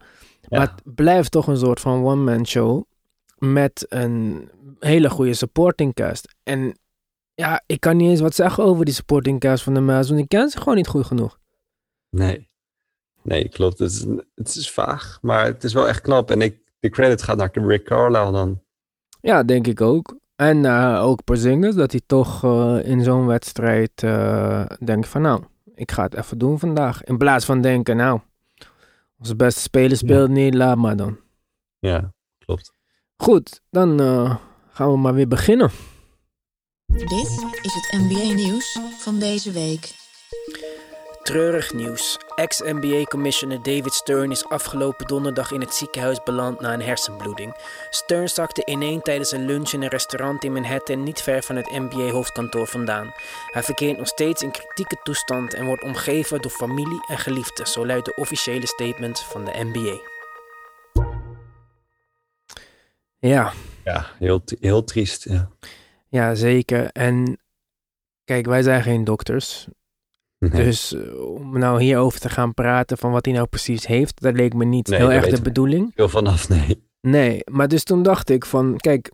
Maar 0.50 0.60
het 0.62 0.96
blijft 0.96 1.32
toch 1.32 1.48
een 1.48 1.58
soort 1.58 1.80
van 1.80 2.04
one-man 2.06 2.46
show. 2.48 2.84
Met 3.38 3.86
een 3.90 4.50
hele 4.80 5.10
goede 5.10 5.34
supporting 5.34 5.94
cast. 5.94 6.36
En 6.44 6.78
ja, 7.34 7.64
ik 7.66 7.80
kan 7.80 7.98
niet 7.98 8.10
eens 8.10 8.20
wat 8.20 8.36
zeggen 8.36 8.64
over 8.64 8.86
die 8.86 8.94
supporting 8.94 9.40
cast 9.40 9.64
van 9.64 9.74
de 9.74 9.80
Mavs. 9.80 10.10
Want 10.10 10.22
ik 10.22 10.28
ken 10.30 10.50
ze 10.50 10.58
gewoon 10.58 10.76
niet 10.76 10.88
goed 10.88 11.06
genoeg. 11.06 11.40
Nee. 12.10 12.50
Nee, 13.22 13.50
klopt. 13.50 13.80
Het 13.80 13.92
is, 13.92 14.06
het 14.36 14.56
is 14.56 14.72
vaag, 14.72 15.20
maar 15.22 15.46
het 15.46 15.64
is 15.64 15.74
wel 15.74 15.88
echt 15.88 16.02
knap. 16.02 16.32
En 16.32 16.42
ik, 16.42 16.58
de 16.80 16.90
credit 16.90 17.22
gaat 17.22 17.38
naar 17.38 17.50
Rick 17.54 17.86
Carlisle 17.86 18.32
dan. 18.32 18.62
Ja, 19.22 19.44
denk 19.44 19.68
ik 19.68 19.82
ook. 19.82 20.18
En 20.36 20.66
eh, 20.66 21.04
ook 21.04 21.24
Porzingis, 21.24 21.76
dat 21.76 21.92
hij 21.92 22.02
toch 22.06 22.44
eh, 22.44 22.80
in 22.84 23.04
zo'n 23.04 23.26
wedstrijd 23.26 24.04
eh, 24.04 24.66
denkt 24.84 25.08
van 25.08 25.22
nou, 25.22 25.44
ik 25.76 25.92
ga 25.92 26.04
het 26.04 26.16
even 26.16 26.38
doen 26.38 26.60
vandaag. 26.60 27.04
In 27.04 27.18
plaats 27.18 27.46
van 27.46 27.62
denken, 27.62 27.98
nou, 27.98 28.20
onze 29.20 29.36
beste 29.36 29.60
speler 29.60 29.98
speelt 29.98 30.30
niet, 30.30 30.54
laat 30.54 30.78
maar 30.78 30.96
dan. 30.96 31.18
Ja, 31.80 32.14
klopt. 32.38 32.74
Goed, 33.16 33.62
dan 33.70 34.00
eh, 34.00 34.36
gaan 34.72 34.92
we 34.92 34.98
maar 34.98 35.14
weer 35.14 35.28
beginnen. 35.28 35.72
Dit 36.86 37.12
is 37.62 37.74
het 37.74 37.90
NBA-nieuws 37.92 38.80
van 38.98 39.20
deze 39.20 39.52
week. 39.52 39.98
Treurig 41.30 41.74
nieuws. 41.74 42.18
Ex-NBA-commissioner 42.36 43.64
David 43.64 43.94
Stern 43.94 44.32
is 44.32 44.46
afgelopen 44.46 45.08
donderdag 45.08 45.52
in 45.52 45.60
het 45.60 45.74
ziekenhuis 45.74 46.24
beland 46.24 46.60
na 46.60 46.74
een 46.74 46.82
hersenbloeding. 46.82 47.56
Stern 47.90 48.30
zakte 48.30 48.66
ineen 48.66 49.02
tijdens 49.02 49.32
een 49.32 49.46
lunch 49.46 49.72
in 49.72 49.82
een 49.82 49.90
restaurant 49.90 50.44
in 50.44 50.54
Manhattan 50.54 51.04
niet 51.04 51.22
ver 51.22 51.44
van 51.44 51.56
het 51.56 51.72
NBA-hoofdkantoor 51.72 52.68
vandaan. 52.68 53.14
Hij 53.46 53.64
verkeert 53.64 53.98
nog 53.98 54.08
steeds 54.08 54.42
in 54.42 54.52
kritieke 54.52 55.00
toestand 55.04 55.54
en 55.54 55.66
wordt 55.66 55.84
omgeven 55.84 56.42
door 56.42 56.52
familie 56.52 57.06
en 57.08 57.18
geliefden, 57.18 57.68
zo 57.68 57.86
luidt 57.86 58.06
de 58.06 58.16
officiële 58.16 58.68
statement 58.68 59.20
van 59.20 59.46
de 59.46 59.52
NBA. 59.54 60.00
Ja, 63.20 63.54
Ja, 63.84 64.06
heel, 64.20 64.42
heel 64.60 64.84
triest. 64.84 65.24
Ja. 65.24 65.50
ja 66.08 66.36
zeker. 66.36 66.90
En 66.92 67.40
kijk, 68.24 68.46
wij 68.46 68.62
zijn 68.62 68.84
geen 68.84 69.04
dokters. 69.04 69.68
Nee. 70.40 70.52
Dus 70.64 70.94
eh, 70.94 71.22
om 71.36 71.60
nou 71.60 71.82
hierover 71.84 72.20
te 72.20 72.30
gaan 72.30 72.54
praten 72.54 72.98
van 72.98 73.12
wat 73.12 73.26
hij 73.26 73.34
nou 73.34 73.48
precies 73.48 73.88
heeft, 73.88 74.22
dat 74.22 74.34
leek 74.34 74.54
me 74.54 74.66
niet 74.66 74.88
Nee, 74.88 75.00
heel 75.00 75.12
erg 75.12 75.30
de 75.30 75.42
bedoeling. 75.42 75.92
Veel 75.96 76.10
vanaf, 76.10 76.50
nee. 76.50 76.84
Nee, 77.02 77.42
maar 77.52 77.68
dus 77.68 77.84
toen 77.84 78.04
dacht 78.04 78.30
ik 78.30 78.46
van, 78.46 78.78
kijk, 78.78 79.12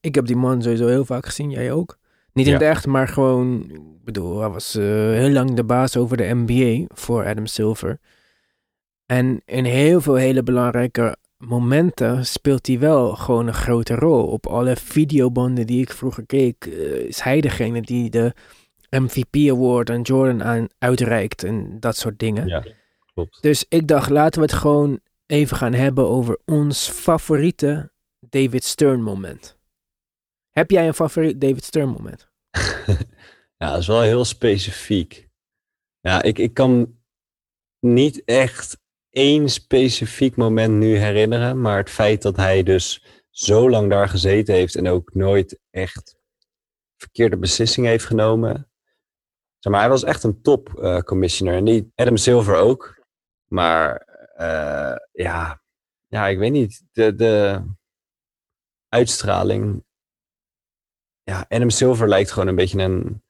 ik 0.00 0.14
heb 0.14 0.26
die 0.26 0.36
man 0.36 0.62
sowieso 0.62 0.86
heel 0.86 1.04
vaak 1.04 1.26
gezien, 1.26 1.50
jij 1.50 1.72
ook. 1.72 1.98
Niet 2.32 2.46
in 2.46 2.52
Ja. 2.52 2.58
het 2.58 2.68
echt, 2.68 2.86
maar 2.86 3.08
gewoon, 3.08 3.64
ik 3.70 4.04
bedoel, 4.04 4.40
hij 4.40 4.48
was 4.48 4.74
eh, 4.74 4.84
heel 4.84 5.30
lang 5.30 5.54
de 5.54 5.64
baas 5.64 5.96
over 5.96 6.16
de 6.16 6.30
NBA 6.46 6.84
voor 6.94 7.26
Adam 7.26 7.46
Silver. 7.46 7.98
En 9.06 9.42
in 9.44 9.64
heel 9.64 10.00
veel 10.00 10.14
hele 10.14 10.42
belangrijke 10.42 11.16
momenten 11.36 12.26
speelt 12.26 12.66
hij 12.66 12.78
wel 12.78 13.14
gewoon 13.14 13.46
een 13.46 13.54
grote 13.54 13.94
rol. 13.94 14.26
Op 14.26 14.46
alle 14.46 14.76
videobanden 14.76 15.66
die 15.66 15.80
ik 15.80 15.92
vroeger 15.92 16.26
keek, 16.26 16.66
eh, 16.66 16.72
is 16.94 17.20
hij 17.20 17.40
degene 17.40 17.80
die 17.82 18.10
de 18.10 18.34
MVP 18.90 19.50
Award 19.50 19.90
aan 19.90 20.02
Jordan 20.02 20.44
aan 20.44 20.68
uitreikt 20.78 21.44
en 21.44 21.80
dat 21.80 21.96
soort 21.96 22.18
dingen. 22.18 22.46
Ja, 22.46 22.64
klopt. 23.14 23.42
Dus 23.42 23.64
ik 23.68 23.88
dacht, 23.88 24.10
laten 24.10 24.40
we 24.40 24.46
het 24.46 24.56
gewoon 24.56 25.00
even 25.26 25.56
gaan 25.56 25.72
hebben 25.72 26.08
over 26.08 26.38
ons 26.44 26.88
favoriete 26.88 27.92
David 28.18 28.64
Stern 28.64 29.02
moment. 29.02 29.58
Heb 30.50 30.70
jij 30.70 30.86
een 30.86 30.94
favoriet 30.94 31.40
David 31.40 31.64
Stern 31.64 31.88
moment? 31.88 32.28
Ja, 33.60 33.70
dat 33.70 33.78
is 33.78 33.86
wel 33.86 34.02
heel 34.02 34.24
specifiek. 34.24 35.28
Ja, 36.00 36.22
ik, 36.22 36.38
ik 36.38 36.54
kan 36.54 36.98
niet 37.78 38.24
echt 38.24 38.80
één 39.10 39.48
specifiek 39.48 40.36
moment 40.36 40.74
nu 40.74 40.96
herinneren, 40.96 41.60
maar 41.60 41.76
het 41.76 41.90
feit 41.90 42.22
dat 42.22 42.36
hij 42.36 42.62
dus 42.62 43.04
zo 43.30 43.70
lang 43.70 43.90
daar 43.90 44.08
gezeten 44.08 44.54
heeft 44.54 44.74
en 44.74 44.88
ook 44.88 45.14
nooit 45.14 45.60
echt 45.70 46.16
verkeerde 46.96 47.38
beslissingen 47.38 47.90
heeft 47.90 48.04
genomen. 48.04 48.69
Zeg 49.60 49.72
maar, 49.72 49.80
hij 49.80 49.90
was 49.90 50.04
echt 50.04 50.22
een 50.22 50.42
top 50.42 50.78
eh, 50.78 50.98
commissioner 50.98 51.54
en 51.54 51.64
die 51.64 51.92
Adam 51.94 52.16
Silver 52.16 52.56
ook. 52.56 53.04
Maar 53.44 53.96
eh, 54.34 54.96
ja, 55.12 55.60
ja, 56.06 56.28
ik 56.28 56.38
weet 56.38 56.52
niet. 56.52 56.82
De, 56.92 57.14
de 57.14 57.62
uitstraling. 58.88 59.84
Ja, 61.22 61.44
Adam 61.48 61.70
Silver 61.70 62.08
lijkt 62.08 62.30
gewoon 62.30 62.48
een 62.48 62.54
beetje 62.54 62.82
een 62.82 63.22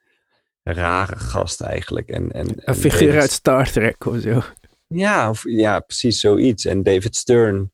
rare 0.62 1.16
gast 1.16 1.60
eigenlijk. 1.60 2.08
En, 2.08 2.32
en, 2.32 2.48
Een 2.48 2.64
en 2.64 2.74
figuur 2.74 3.20
uit 3.20 3.30
Star 3.30 3.70
Trek 3.70 4.06
of 4.06 4.20
zo. 4.20 4.42
Ja, 4.86 5.30
of, 5.30 5.42
ja, 5.44 5.80
precies 5.80 6.20
zoiets. 6.20 6.64
En 6.64 6.82
David 6.82 7.16
Stern 7.16 7.72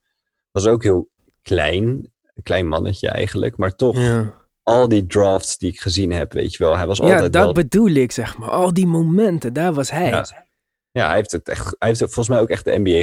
was 0.51 0.67
ook 0.67 0.83
heel 0.83 1.11
klein. 1.43 2.13
Een 2.35 2.43
klein 2.43 2.69
mannetje 2.69 3.09
eigenlijk. 3.09 3.57
Maar 3.57 3.75
toch, 3.75 3.99
Ja, 3.99 4.46
al 4.67 4.89
die 4.89 5.07
drafts 5.07 5.59
die 5.59 5.71
ik 5.71 5.81
gezien 5.81 6.13
heb, 6.13 6.33
weet 6.33 6.55
je 6.55 6.65
wel. 6.65 6.77
Hij 6.77 6.87
was 6.87 6.99
ja 6.99 7.05
altijd 7.05 7.33
dat 7.33 7.45
wel... 7.45 7.53
bedoel 7.53 7.91
ik, 7.91 8.13
zeg 8.13 8.39
maar. 8.39 8.51
Al 8.51 8.73
die 8.73 8.87
momenten, 8.87 9.53
daar 9.53 9.73
was 9.73 9.91
hij. 9.91 10.09
Ja. 10.09 10.47
Ja, 10.91 11.07
hij 11.07 11.17
heeft 11.17 11.33
het 11.33 11.49
echt. 11.49 11.65
Hij 11.79 11.89
heeft 11.89 12.01
het 12.01 12.13
volgens 12.13 12.35
mij 12.35 12.41
ook 12.41 12.49
echt 12.49 12.65
de 12.65 12.79
NBA 12.79 13.03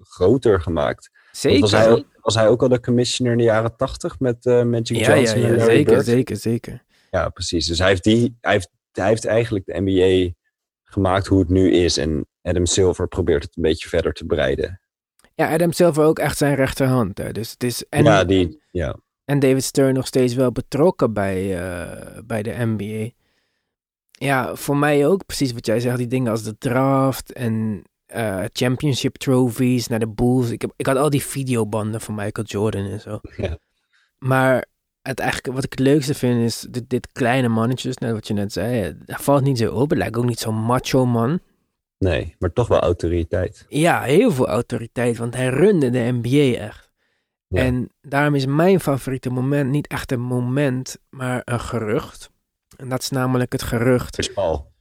groter 0.00 0.60
gemaakt. 0.60 1.10
Zeker. 1.32 1.60
Was 1.60 1.70
hij, 1.70 1.90
ook, 1.90 2.04
was 2.20 2.34
hij 2.34 2.48
ook 2.48 2.62
al 2.62 2.68
de 2.68 2.80
commissioner 2.80 3.32
in 3.32 3.38
de 3.38 3.44
jaren 3.44 3.76
tachtig 3.76 4.18
met 4.20 4.46
eh, 4.46 4.62
Magic 4.62 4.96
ja, 4.96 5.08
ja, 5.08 5.14
Johnson 5.14 5.42
en 5.42 5.42
ja, 5.42 5.56
Larry 5.56 5.74
zeker, 5.76 5.94
Bird? 5.94 6.06
zeker, 6.06 6.36
zeker. 6.36 6.84
Ja, 7.10 7.28
precies. 7.28 7.66
Dus 7.66 7.78
hij 7.78 7.88
heeft, 7.88 8.04
die, 8.04 8.36
hij, 8.40 8.52
heeft, 8.52 8.70
hij 8.92 9.08
heeft 9.08 9.24
eigenlijk 9.24 9.66
de 9.66 9.80
NBA 9.80 10.34
gemaakt 10.84 11.26
hoe 11.26 11.38
het 11.38 11.48
nu 11.48 11.72
is. 11.72 11.96
En 11.96 12.26
Adam 12.42 12.66
Silver 12.66 13.08
probeert 13.08 13.42
het 13.42 13.56
een 13.56 13.62
beetje 13.62 13.88
verder 13.88 14.12
te 14.12 14.24
breiden. 14.24 14.80
Ja, 15.34 15.52
Adam 15.52 15.72
Silver 15.72 16.04
ook 16.04 16.18
echt 16.18 16.38
zijn 16.38 16.54
rechterhand. 16.54 17.18
Hè. 17.18 17.32
Dus 17.32 17.50
het 17.50 17.62
is, 17.62 17.84
en, 17.88 18.04
ja, 18.04 18.24
die, 18.24 18.62
ja, 18.70 18.96
en 19.28 19.38
David 19.38 19.64
Stern 19.64 19.94
nog 19.94 20.06
steeds 20.06 20.34
wel 20.34 20.52
betrokken 20.52 21.12
bij, 21.12 21.58
eh, 21.58 22.22
bij 22.24 22.42
de 22.42 22.54
NBA. 22.58 23.10
Ja, 24.10 24.54
voor 24.54 24.76
mij 24.76 25.06
ook 25.06 25.26
precies 25.26 25.52
wat 25.52 25.66
jij 25.66 25.80
zegt. 25.80 25.96
Die 25.96 26.06
dingen 26.06 26.30
als 26.30 26.42
de 26.42 26.58
draft 26.58 27.32
en 27.32 27.82
eh, 28.06 28.44
championship 28.52 29.16
trophies 29.16 29.86
naar 29.86 29.98
de 29.98 30.08
Bulls. 30.08 30.50
Ik, 30.50 30.60
heb, 30.60 30.72
ik 30.76 30.86
had 30.86 30.96
al 30.96 31.10
die 31.10 31.22
videobanden 31.22 32.00
van 32.00 32.14
Michael 32.14 32.46
Jordan 32.46 32.84
en 32.84 33.00
zo. 33.00 33.20
Ja. 33.36 33.58
Maar 34.18 34.66
het 35.02 35.18
eigenlijk, 35.18 35.54
wat 35.54 35.64
ik 35.64 35.70
het 35.70 35.80
leukste 35.80 36.14
vind 36.14 36.42
is 36.42 36.66
dit, 36.70 36.90
dit 36.90 37.12
kleine 37.12 37.48
mannetjes, 37.48 37.98
net 37.98 38.12
wat 38.12 38.26
je 38.26 38.34
net 38.34 38.52
zei. 38.52 38.96
Dat 39.04 39.22
valt 39.22 39.42
niet 39.42 39.58
zo 39.58 39.74
op. 39.74 39.90
Het 39.90 39.98
lijkt 39.98 40.16
ook 40.16 40.24
niet 40.24 40.40
zo'n 40.40 40.62
macho 40.62 41.06
man. 41.06 41.40
nee, 41.98 42.34
maar 42.38 42.52
toch 42.52 42.68
wel 42.68 42.80
autoriteit. 42.80 43.64
Ja, 43.68 44.02
heel 44.02 44.30
veel 44.30 44.48
autoriteit, 44.48 45.16
want 45.18 45.34
hij 45.34 45.48
runde 45.48 45.90
de 45.90 46.18
NBA 46.22 46.58
echt. 46.58 46.87
Ja. 47.48 47.62
En 47.62 47.88
daarom 48.00 48.34
is 48.34 48.46
mijn 48.46 48.80
favoriete 48.80 49.30
moment 49.30 49.70
niet 49.70 49.86
echt 49.86 50.12
een 50.12 50.20
moment, 50.20 50.96
maar 51.10 51.42
een 51.44 51.60
gerucht. 51.60 52.30
En 52.76 52.88
dat 52.88 53.00
is 53.02 53.08
namelijk 53.08 53.52
het 53.52 53.62
gerucht. 53.62 54.14
Chris 54.14 54.32
Paul. 54.32 54.72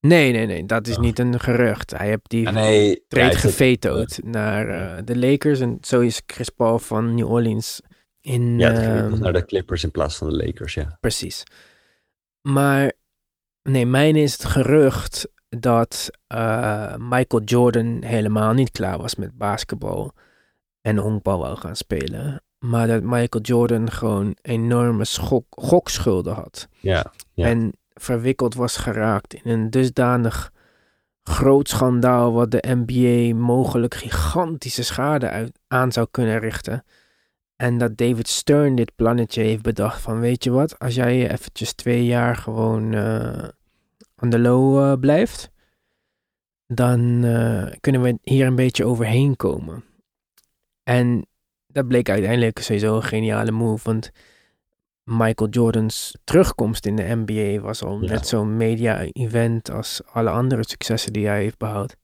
Nee, 0.00 0.32
nee, 0.32 0.46
nee, 0.46 0.66
dat 0.66 0.86
is 0.86 0.96
Oh. 0.96 1.02
niet 1.02 1.18
een 1.18 1.40
gerucht. 1.40 1.90
Hij 1.90 2.06
heeft 2.06 2.28
die 2.30 2.42
Ja, 2.42 2.50
nee, 2.50 3.04
trade 3.08 3.98
het- 3.98 4.20
naar 4.24 4.68
eh, 4.68 5.02
de 5.04 5.18
Lakers. 5.18 5.60
En 5.60 5.78
zo 5.80 6.00
is 6.00 6.22
Chris 6.26 6.48
Paul 6.48 6.78
van 6.78 7.14
New 7.14 7.30
Orleans 7.30 7.80
in... 8.20 8.58
Ja, 8.58 8.70
het 8.70 9.12
ehm, 9.12 9.20
naar 9.20 9.32
de 9.32 9.44
Clippers 9.44 9.84
in 9.84 9.90
plaats 9.90 10.16
van 10.16 10.28
de 10.28 10.36
Lakers, 10.36 10.74
ja. 10.74 10.96
Precies. 11.00 11.42
Maar 12.48 12.92
nee, 13.62 13.86
mijn 13.86 14.16
is 14.16 14.32
het 14.32 14.44
gerucht 14.44 15.28
dat 15.48 16.10
eh, 16.26 16.94
Michael 16.96 17.42
Jordan 17.44 18.02
helemaal 18.04 18.52
niet 18.52 18.70
klaar 18.70 18.98
was 18.98 19.14
met 19.14 19.38
basketbal 19.38 20.12
en 20.82 20.96
honkbal 20.96 21.38
wou 21.38 21.56
gaan 21.56 21.76
spelen. 21.76 22.42
Maar 22.58 22.86
dat 22.86 23.02
Michael 23.02 23.44
Jordan 23.44 23.90
gewoon 23.90 24.36
enorme 24.42 25.04
schok, 25.04 25.44
gokschulden 25.50 26.34
had. 26.34 26.68
Ja, 26.80 27.12
Ja. 27.34 27.46
En 27.46 27.72
verwikkeld 27.94 28.54
was 28.54 28.76
geraakt 28.76 29.34
in 29.34 29.50
een 29.50 29.70
dusdanig 29.70 30.52
groot 31.22 31.68
schandaal 31.68 32.32
wat 32.32 32.50
de 32.50 32.64
NBA 32.66 33.36
mogelijk 33.36 33.94
gigantische 33.94 34.82
schade 34.82 35.28
uit, 35.28 35.58
aan 35.68 35.92
zou 35.92 36.06
kunnen 36.10 36.38
richten. 36.38 36.84
En 37.56 37.78
dat 37.78 37.96
David 37.96 38.28
Stern 38.28 38.74
dit 38.74 38.94
plannetje 38.94 39.42
heeft 39.42 39.62
bedacht 39.62 40.00
van 40.00 40.20
weet 40.20 40.44
je 40.44 40.50
wat, 40.50 40.78
als 40.78 40.94
jij 40.94 41.30
eventjes 41.30 41.72
twee 41.72 42.04
jaar 42.04 42.36
gewoon 42.36 42.94
eh 42.94 43.48
aan 44.22 44.30
de 44.30 44.38
low 44.38 44.78
eh, 44.78 44.98
blijft, 45.00 45.50
dan 46.66 47.24
eh, 47.24 47.66
kunnen 47.80 48.02
we 48.02 48.18
hier 48.22 48.46
een 48.46 48.54
beetje 48.54 48.84
overheen 48.84 49.36
komen. 49.36 49.84
En 50.82 51.26
dat 51.66 51.88
bleek 51.88 52.08
uiteindelijk 52.08 52.58
sowieso 52.58 52.96
een 52.96 53.02
geniale 53.02 53.50
move, 53.50 53.82
want 53.84 54.10
Michael 55.04 55.50
Jordan's 55.50 56.16
terugkomst 56.24 56.86
in 56.86 56.96
de 56.96 57.22
NBA 57.24 57.60
was 57.60 57.82
al 57.82 58.02
Ja. 58.02 58.10
net 58.10 58.26
zo'n 58.26 58.56
media-event 58.56 59.70
als 59.70 60.00
alle 60.12 60.30
andere 60.30 60.68
successen 60.68 61.12
die 61.12 61.26
hij 61.26 61.40
heeft 61.42 61.58
behaald. 61.58 61.94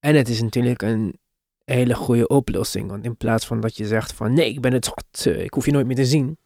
En 0.00 0.14
het 0.14 0.28
is 0.28 0.42
natuurlijk 0.42 0.82
een 0.82 1.18
hele 1.64 1.94
goede 1.94 2.26
oplossing, 2.26 2.88
want 2.90 3.04
in 3.04 3.16
plaats 3.16 3.46
van 3.46 3.60
dat 3.60 3.76
je 3.76 3.86
zegt 3.86 4.12
van 4.12 4.32
nee, 4.32 4.50
ik 4.50 4.60
ben 4.60 4.72
het 4.72 4.84
zat, 4.84 5.26
eh, 5.26 5.42
ik 5.44 5.54
hoef 5.54 5.64
je 5.64 5.72
nooit 5.72 5.86
meer 5.86 5.96
te 5.96 6.04
zien, 6.06 6.36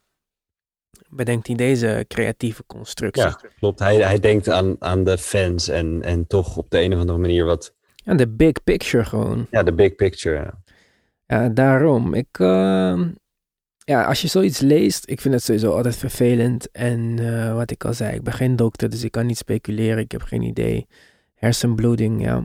bedenkt 1.09 1.47
hij 1.47 1.57
deze 1.57 2.05
creatieve 2.09 2.65
constructie. 2.67 3.23
ja 3.23 3.41
klopt. 3.59 3.79
Hij, 3.79 3.97
hij 3.97 4.19
denkt 4.19 4.49
aan, 4.49 4.77
aan 4.79 5.05
de 5.05 5.19
fans 5.19 5.69
en, 5.69 6.03
en 6.03 6.27
toch 6.27 6.57
op 6.57 6.71
de 6.71 6.81
een 6.81 6.93
of 6.95 6.99
andere 7.01 7.19
manier 7.19 7.45
wat... 7.45 7.75
En 8.05 8.17
de 8.17 8.29
big 8.29 8.65
picture 8.65 9.05
gewoon. 9.05 9.47
Ja, 9.51 9.63
de 9.63 9.73
big 9.73 9.95
picture. 9.95 10.37
ja. 10.37 10.59
Ja, 11.29 11.49
daarom. 11.49 12.15
Ik, 12.15 12.39
ehm, 12.39 13.09
ja, 13.79 14.05
als 14.05 14.23
je 14.23 14.29
zoiets 14.29 14.61
leest, 14.61 15.09
ik 15.09 15.21
vind 15.21 15.35
het 15.35 15.43
sowieso 15.43 15.73
altijd 15.73 15.97
vervelend. 15.97 16.71
En 16.71 17.19
eh, 17.19 17.55
wat 17.55 17.71
ik 17.71 17.85
al 17.85 17.95
zei, 17.95 18.15
ik 18.15 18.23
ben 18.23 18.33
geen 18.33 18.57
dokter, 18.57 18.91
dus 18.91 19.05
ik 19.05 19.11
kan 19.11 19.27
niet 19.27 19.37
speculeren. 19.37 19.99
Ik 19.99 20.13
heb 20.13 20.23
geen 20.23 20.43
idee. 20.43 20.87
Hersenbloeding, 21.35 22.23
ja. 22.23 22.43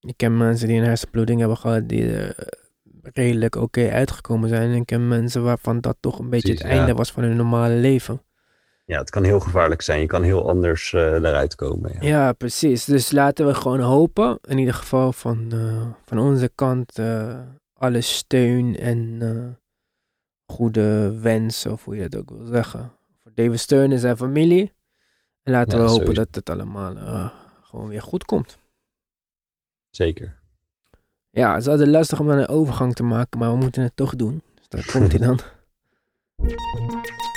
Ik 0.00 0.16
ken 0.16 0.36
mensen 0.36 0.68
die 0.68 0.78
een 0.78 0.84
hersenbloeding 0.84 1.38
hebben 1.38 1.56
gehad, 1.56 1.88
die 1.88 2.16
er 2.16 2.34
redelijk 3.02 3.56
oké 3.56 3.90
uitgekomen 3.90 4.48
zijn. 4.48 4.70
En 4.70 4.76
ik 4.76 4.86
ken 4.86 5.08
mensen 5.08 5.42
waarvan 5.42 5.80
dat 5.80 5.96
toch 6.00 6.18
een 6.18 6.30
beetje 6.30 6.48
Precies, 6.48 6.62
het 6.62 6.72
ja. 6.72 6.78
einde 6.78 6.94
was 6.94 7.12
van 7.12 7.22
hun 7.22 7.36
normale 7.36 7.74
leven. 7.74 8.22
Ja, 8.84 8.98
het 8.98 9.10
kan 9.10 9.24
heel 9.24 9.40
gevaarlijk 9.40 9.82
zijn. 9.82 10.00
Je 10.00 10.06
kan 10.06 10.22
heel 10.22 10.48
anders 10.48 10.92
eh 10.92 11.12
eruit 11.12 11.54
komen. 11.54 11.92
Ja. 11.92 12.08
Ja, 12.08 12.32
precies. 12.32 12.84
Dus 12.84 13.10
laten 13.10 13.46
we 13.46 13.54
gewoon 13.54 13.80
hopen, 13.80 14.38
in 14.42 14.58
ieder 14.58 14.74
geval 14.74 15.12
van, 15.12 15.46
eh, 15.52 15.86
van 16.04 16.18
onze 16.18 16.50
kant, 16.54 16.98
eh, 16.98 17.38
alle 17.84 18.00
steun 18.00 18.76
en 18.76 19.16
eh, 19.20 19.46
goede 20.56 21.18
wensen, 21.20 21.72
of 21.72 21.84
hoe 21.84 21.96
je 21.96 22.08
dat 22.08 22.20
ook 22.20 22.30
wil 22.30 22.46
zeggen. 22.46 22.92
Voor 23.22 23.30
David 23.34 23.60
Stern 23.60 23.92
en 23.92 23.98
zijn 23.98 24.16
familie. 24.16 24.72
En 25.42 25.52
laten 25.52 25.78
Ja, 25.78 25.84
we 25.84 25.90
hopen 25.90 26.06
sowieso. 26.06 26.24
dat 26.24 26.34
het 26.34 26.50
allemaal 26.50 26.96
eh, 26.96 27.30
gewoon 27.62 27.88
weer 27.88 28.02
goed 28.02 28.24
komt. 28.24 28.58
Zeker. 29.90 30.38
Ja, 31.30 31.52
het 31.52 31.62
is 31.62 31.68
altijd 31.68 31.88
lastig 31.88 32.20
om 32.20 32.26
dan 32.26 32.38
een 32.38 32.48
overgang 32.48 32.94
te 32.94 33.02
maken, 33.02 33.38
maar 33.38 33.50
we 33.50 33.56
moeten 33.56 33.82
het 33.82 33.96
toch 33.96 34.16
doen. 34.16 34.42
Dus 34.54 34.68
daar 34.68 34.86
komt 34.92 35.10
hij 35.12 35.20
dan. 35.26 35.38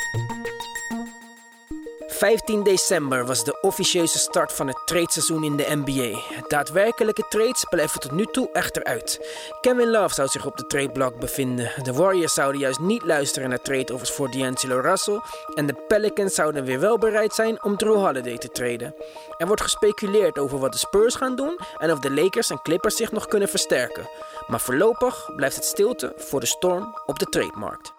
15 2.18 2.62
december 2.62 3.26
was 3.26 3.44
de 3.44 3.58
officieuze 3.60 4.18
start 4.18 4.52
van 4.52 4.66
het 4.66 4.82
tradeseizoen 4.84 5.44
in 5.44 5.56
de 5.56 5.66
NBA. 5.84 6.18
Daadwerkelijke 6.48 7.24
trades 7.28 7.64
blijven 7.68 8.00
tot 8.00 8.12
nu 8.12 8.24
toe 8.24 8.48
echter 8.52 8.84
uit. 8.84 9.36
Kevin 9.60 9.90
Love 9.90 10.14
zou 10.14 10.28
zich 10.28 10.46
op 10.46 10.56
de 10.56 10.66
tradeblock 10.66 11.18
bevinden. 11.20 11.70
De 11.82 11.92
Warriors 11.92 12.34
zouden 12.34 12.60
juist 12.60 12.80
niet 12.80 13.04
luisteren 13.04 13.48
naar 13.48 13.60
trade-offers 13.60 14.10
voor 14.10 14.30
D'Angelo 14.30 14.80
Russell. 14.80 15.20
En 15.54 15.66
de 15.66 15.74
Pelicans 15.88 16.34
zouden 16.34 16.64
weer 16.64 16.80
wel 16.80 16.98
bereid 16.98 17.34
zijn 17.34 17.64
om 17.64 17.76
Drew 17.76 17.96
Holiday 17.96 18.38
te 18.38 18.48
traden. 18.48 18.94
Er 19.36 19.46
wordt 19.46 19.62
gespeculeerd 19.62 20.38
over 20.38 20.58
wat 20.58 20.72
de 20.72 20.78
Spurs 20.78 21.14
gaan 21.14 21.36
doen 21.36 21.58
en 21.78 21.92
of 21.92 21.98
de 21.98 22.10
Lakers 22.10 22.50
en 22.50 22.62
Clippers 22.62 22.96
zich 22.96 23.12
nog 23.12 23.26
kunnen 23.26 23.48
versterken. 23.48 24.08
Maar 24.46 24.60
voorlopig 24.60 25.30
blijft 25.36 25.56
het 25.56 25.64
stilte 25.64 26.12
voor 26.16 26.40
de 26.40 26.46
storm 26.46 26.98
op 27.06 27.18
de 27.18 27.26
trademarkt. 27.26 27.97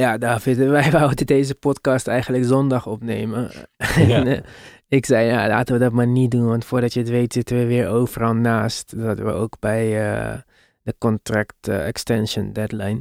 Ja, 0.00 0.18
David, 0.18 0.56
wij 0.78 0.90
wouden 0.90 1.26
deze 1.26 1.54
podcast 1.54 2.06
eigenlijk 2.06 2.44
zondag 2.44 2.86
opnemen. 2.86 3.50
En, 3.96 4.26
eh, 4.26 4.42
ik 4.88 5.06
zei, 5.06 5.26
ja, 5.26 5.48
laten 5.48 5.74
we 5.74 5.80
dat 5.80 5.92
maar 5.92 6.06
niet 6.06 6.30
doen, 6.30 6.46
want 6.46 6.64
voordat 6.64 6.92
je 6.92 7.00
het 7.00 7.08
weet 7.08 7.32
zitten 7.32 7.56
we 7.56 7.66
weer 7.66 7.88
overal 7.88 8.34
naast. 8.34 9.00
Dat 9.00 9.18
we 9.18 9.32
ook 9.32 9.56
bij 9.58 10.12
eh, 10.12 10.38
de 10.82 10.94
contract 10.98 11.68
eh, 11.68 11.86
extension 11.86 12.52
deadline. 12.52 13.00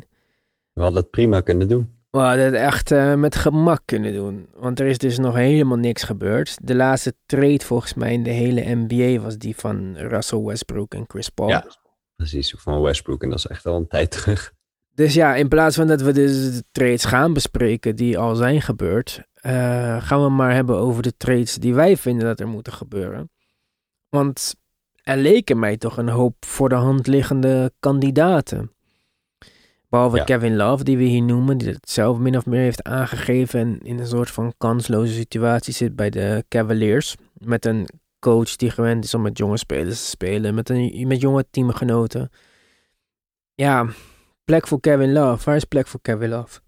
We 0.74 0.82
hadden 0.82 1.02
het 1.02 1.12
prima 1.12 1.42
kunnen 1.42 1.68
doen. 1.68 1.98
We 2.10 2.20
hadden 2.20 2.46
het 2.46 2.54
echt 2.54 3.16
met 3.18 3.36
gemak 3.36 3.82
kunnen 3.86 4.14
doen, 4.14 4.48
want 4.56 4.80
er 4.80 4.86
is 4.86 4.98
dus 4.98 5.18
nog 5.18 5.36
helemaal 5.36 5.78
niks 5.78 6.04
gebeurd. 6.04 6.58
De 6.62 6.76
laatste 6.76 7.14
trade 7.26 7.66
volgens 7.66 7.94
mij 7.94 8.14
in 8.14 8.24
de 8.24 8.30
hele 8.30 8.76
NBA 8.76 9.22
was 9.22 9.38
die 9.38 9.56
van 9.56 9.96
Russell 9.98 10.40
Westbrook 10.40 10.94
en 10.94 11.06
Chris 11.08 11.30
Paul. 11.30 11.50
Ja, 11.50 11.66
precies. 12.16 12.56
Van 12.58 12.82
Westbrook. 12.82 13.24
En 13.24 13.30
dat 13.30 13.38
is 13.38 13.48
echt 13.48 13.66
al 13.66 13.76
een 13.76 13.88
tijd 13.88 14.12
terug. 14.12 14.54
Dus 15.00 15.14
ja, 15.14 15.36
in 15.36 15.48
plaats 15.48 15.76
van 15.76 15.88
dat 15.88 16.02
we 16.02 16.12
dus 16.12 16.56
de 16.56 16.64
trades 16.72 17.06
gaan 17.06 17.34
bespreken 17.34 17.96
die 17.96 18.18
al 18.18 18.36
zijn 18.36 18.62
gebeurd, 18.62 19.22
eh, 19.34 20.02
gaan 20.02 20.24
we 20.24 20.30
maar 20.30 20.54
hebben 20.54 20.78
over 20.78 21.04
de 21.04 21.18
trades 21.18 21.56
die 21.56 21.74
wij 21.74 21.98
vinden 21.98 22.26
dat 22.26 22.40
er 22.40 22.48
moeten 22.48 22.74
gebeuren. 22.74 23.32
Want 24.10 24.56
er 25.04 25.18
leken 25.18 25.60
mij 25.60 25.78
toch 25.78 25.98
een 25.98 26.10
hoop 26.10 26.36
voor 26.46 26.70
de 26.70 26.76
hand 26.76 27.08
liggende 27.08 27.72
kandidaten. 27.80 28.72
Behalve 29.90 30.18
Ja. 30.18 30.24
Kevin 30.24 30.56
Love, 30.56 30.84
die 30.84 30.98
we 30.98 31.04
hier 31.04 31.24
noemen, 31.24 31.58
die 31.58 31.68
het 31.68 31.90
zelf 31.90 32.18
min 32.18 32.38
of 32.38 32.46
meer 32.46 32.62
heeft 32.62 32.84
aangegeven 32.84 33.60
en 33.60 33.80
in 33.82 34.00
een 34.00 34.08
soort 34.08 34.32
van 34.32 34.54
kansloze 34.58 35.14
situatie 35.14 35.74
zit 35.74 35.96
bij 35.96 36.10
de 36.10 36.46
Cavaliers. 36.48 37.16
Met 37.34 37.66
een 37.66 37.88
coach 38.20 38.56
die 38.56 38.72
gewend 38.72 39.04
is 39.04 39.14
om 39.14 39.22
met 39.22 39.38
jonge 39.38 39.58
spelers 39.58 40.02
te 40.02 40.10
spelen, 40.10 40.56
met, 40.56 40.70
een, 40.70 41.08
met 41.08 41.22
jonge 41.22 41.46
teamgenoten. 41.52 42.30
Ja, 43.54 43.88
plek 44.50 44.68
voor 44.68 44.80
Kevin 44.80 45.12
Love. 45.12 45.46
Waar 45.46 45.56
is 45.56 45.64
plek 45.64 45.88
voor 45.88 46.02
Kevin 46.02 46.30
Love? 46.30 46.60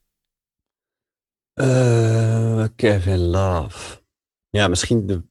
Eh, 1.54 2.66
Kevin 2.76 3.20
Love. 3.20 4.02
Ja, 4.50 4.68
misschien 4.68 5.08
de... 5.08 5.24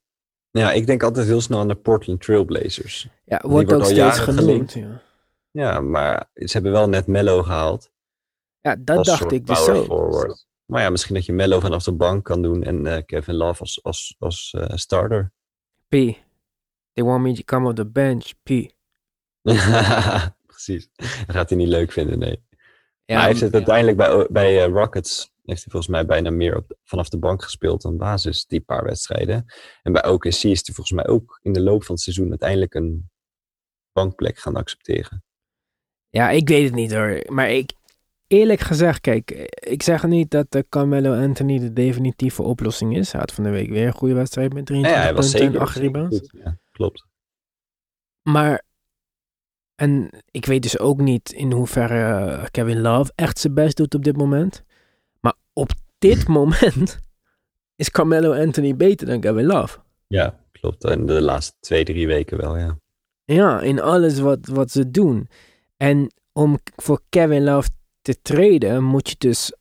Ja, 0.51 0.73
ik 0.73 0.87
denk 0.87 1.03
altijd 1.03 1.27
heel 1.27 1.41
snel 1.41 1.59
aan 1.59 1.69
de 1.69 1.75
Portland 1.75 2.21
Trailblazers. 2.21 3.09
Ja, 3.25 3.41
wordt 3.43 3.73
ook 3.73 3.85
steeds 3.85 4.19
genoemd. 4.19 4.73
Ja. 4.73 5.03
Ja, 5.51 5.81
maar 5.81 6.31
ze 6.35 6.53
hebben 6.53 6.73
wel 6.73 6.89
net 6.89 7.07
Mello 7.07 7.43
gehaald. 7.43 7.91
ja, 8.61 8.77
dat 8.77 8.97
als 8.97 9.07
dacht 9.07 9.33
ik 9.33 9.47
dus 9.47 9.59
forward. 9.59 10.47
Maar 10.67 10.83
ja, 10.83 10.91
misschien 10.91 11.15
dat 11.15 11.27
je 11.27 11.33
Mello 11.33 11.61
vanaf 11.61 11.83
de 11.83 11.93
bank 11.93 12.25
kan 12.25 12.43
doen 12.43 12.63
en 12.63 12.87
eh, 12.87 13.03
Kevin 13.07 13.35
Love 13.35 13.61
als, 13.61 13.83
als, 13.83 14.17
als 14.19 14.55
eh, 14.59 14.77
starter. 14.77 15.33
P. 15.89 15.91
They 16.93 17.05
want 17.05 17.23
me 17.23 17.35
to 17.35 17.43
come 17.45 17.67
off 17.67 17.75
the 17.75 17.87
bench. 17.87 18.33
P. 18.43 18.49
Precies. 20.65 20.89
Dat 21.27 21.37
gaat 21.37 21.49
hij 21.49 21.59
niet 21.59 21.69
leuk 21.69 21.93
vinden, 21.93 22.19
nee. 22.19 22.45
Ja, 23.05 23.17
maar 23.17 23.19
hij 23.25 23.29
heeft 23.29 23.41
het 23.41 23.55
uiteindelijk 23.55 23.97
bij, 23.97 24.27
bij 24.31 24.65
eh, 24.65 24.73
Rockets, 24.73 25.33
heeft 25.45 25.63
hij 25.63 25.71
volgens 25.71 25.93
mij 25.93 26.07
bijna 26.07 26.31
meer 26.31 26.57
op, 26.57 26.77
vanaf 26.85 27.09
de 27.09 27.19
bank 27.19 27.43
gespeeld 27.43 27.83
dan 27.83 27.97
basis, 27.97 28.47
die 28.47 28.61
paar 28.61 28.85
wedstrijden. 28.85 29.45
En 29.83 29.93
bij 29.93 30.07
OKC 30.07 30.25
is 30.27 30.43
hij 30.43 30.75
volgens 30.75 30.91
mij 30.91 31.07
ook 31.07 31.39
in 31.43 31.53
de 31.53 31.61
loop 31.61 31.85
van 31.85 31.95
het 31.95 32.05
seizoen 32.05 32.29
uiteindelijk 32.29 32.75
een 32.75 33.11
bankplek 33.93 34.39
gaan 34.39 34.57
accepteren. 34.57 35.25
Ja, 36.09 36.31
ik 36.31 36.49
weet 36.49 36.65
het 36.65 36.75
niet 36.75 36.93
hoor. 36.93 37.23
Maar 37.27 37.51
ik, 37.51 37.73
eerlijk 38.27 38.61
gezegd, 38.61 39.01
kijk, 39.01 39.31
ik 39.55 39.83
zeg 39.83 40.07
niet 40.07 40.31
dat 40.31 40.47
de 40.51 40.67
Carmelo 40.69 41.23
Anthony 41.23 41.59
de 41.59 41.73
definitieve 41.73 42.43
oplossing 42.43 42.97
is. 42.97 43.13
Hij 43.13 43.21
had 43.21 43.33
van 43.33 43.45
de 43.45 43.51
week 43.51 43.69
weer 43.69 43.87
een 43.87 43.93
goede 43.93 44.15
wedstrijd 44.15 44.53
met 44.53 44.69
Ja, 44.69 44.75
23 44.75 45.03
hij 45.03 45.15
was 45.15 45.31
punten 45.31 45.47
en 45.47 45.53
zeker, 45.53 45.67
8 45.67 45.75
zeker 45.75 45.87
rebounds. 45.87 46.19
goed. 46.19 46.41
Ja, 46.45 46.59
klopt. 46.73 47.07
Maar, 48.23 48.63
en 49.81 50.11
ik 50.31 50.47
weet 50.47 50.63
dus 50.63 50.79
ook 50.79 51.01
niet 51.01 51.33
in 51.33 51.53
hoeverre 51.53 52.49
Kevin 52.51 52.81
Love 52.81 53.13
echt 53.15 53.39
zijn 53.39 53.55
best 53.55 53.77
doet 53.77 53.95
op 53.95 54.05
dit 54.05 54.17
moment. 54.17 54.63
Maar 55.21 55.35
op 55.53 55.71
dit 55.99 56.29
moment 56.39 56.99
is 57.77 57.91
Carmelo 57.91 58.33
Anthony 58.35 58.77
beter 58.77 59.07
dan 59.07 59.21
Kevin 59.21 59.47
Love. 59.47 59.79
Ja, 60.07 60.39
klopt. 60.53 60.85
En 60.85 61.07
de 61.07 61.21
laatste 61.21 61.55
twee, 61.61 61.85
drie 61.85 62.07
weken 62.07 62.39
wel, 62.39 62.57
ja. 62.57 62.79
Ja, 63.25 63.61
in 63.61 63.81
alles 63.81 64.19
wat, 64.19 64.47
wat 64.47 64.71
ze 64.71 64.91
doen. 64.91 65.29
En 65.77 66.13
om 66.33 66.59
voor 66.77 67.01
Kevin 67.09 67.45
Love 67.45 67.69
te 68.03 68.23
treden, 68.23 68.83
moet 68.85 69.09
je 69.09 69.15
dus 69.19 69.53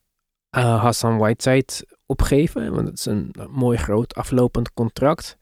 eh, 0.50 0.82
Hassan 0.82 1.18
Whiteside 1.18 1.74
opgeven. 2.06 2.74
Want 2.74 2.88
het 2.88 2.98
is 2.98 3.06
een 3.06 3.36
mooi 3.50 3.78
groot 3.78 4.16
aflopend 4.16 4.74
contract. 4.74 5.38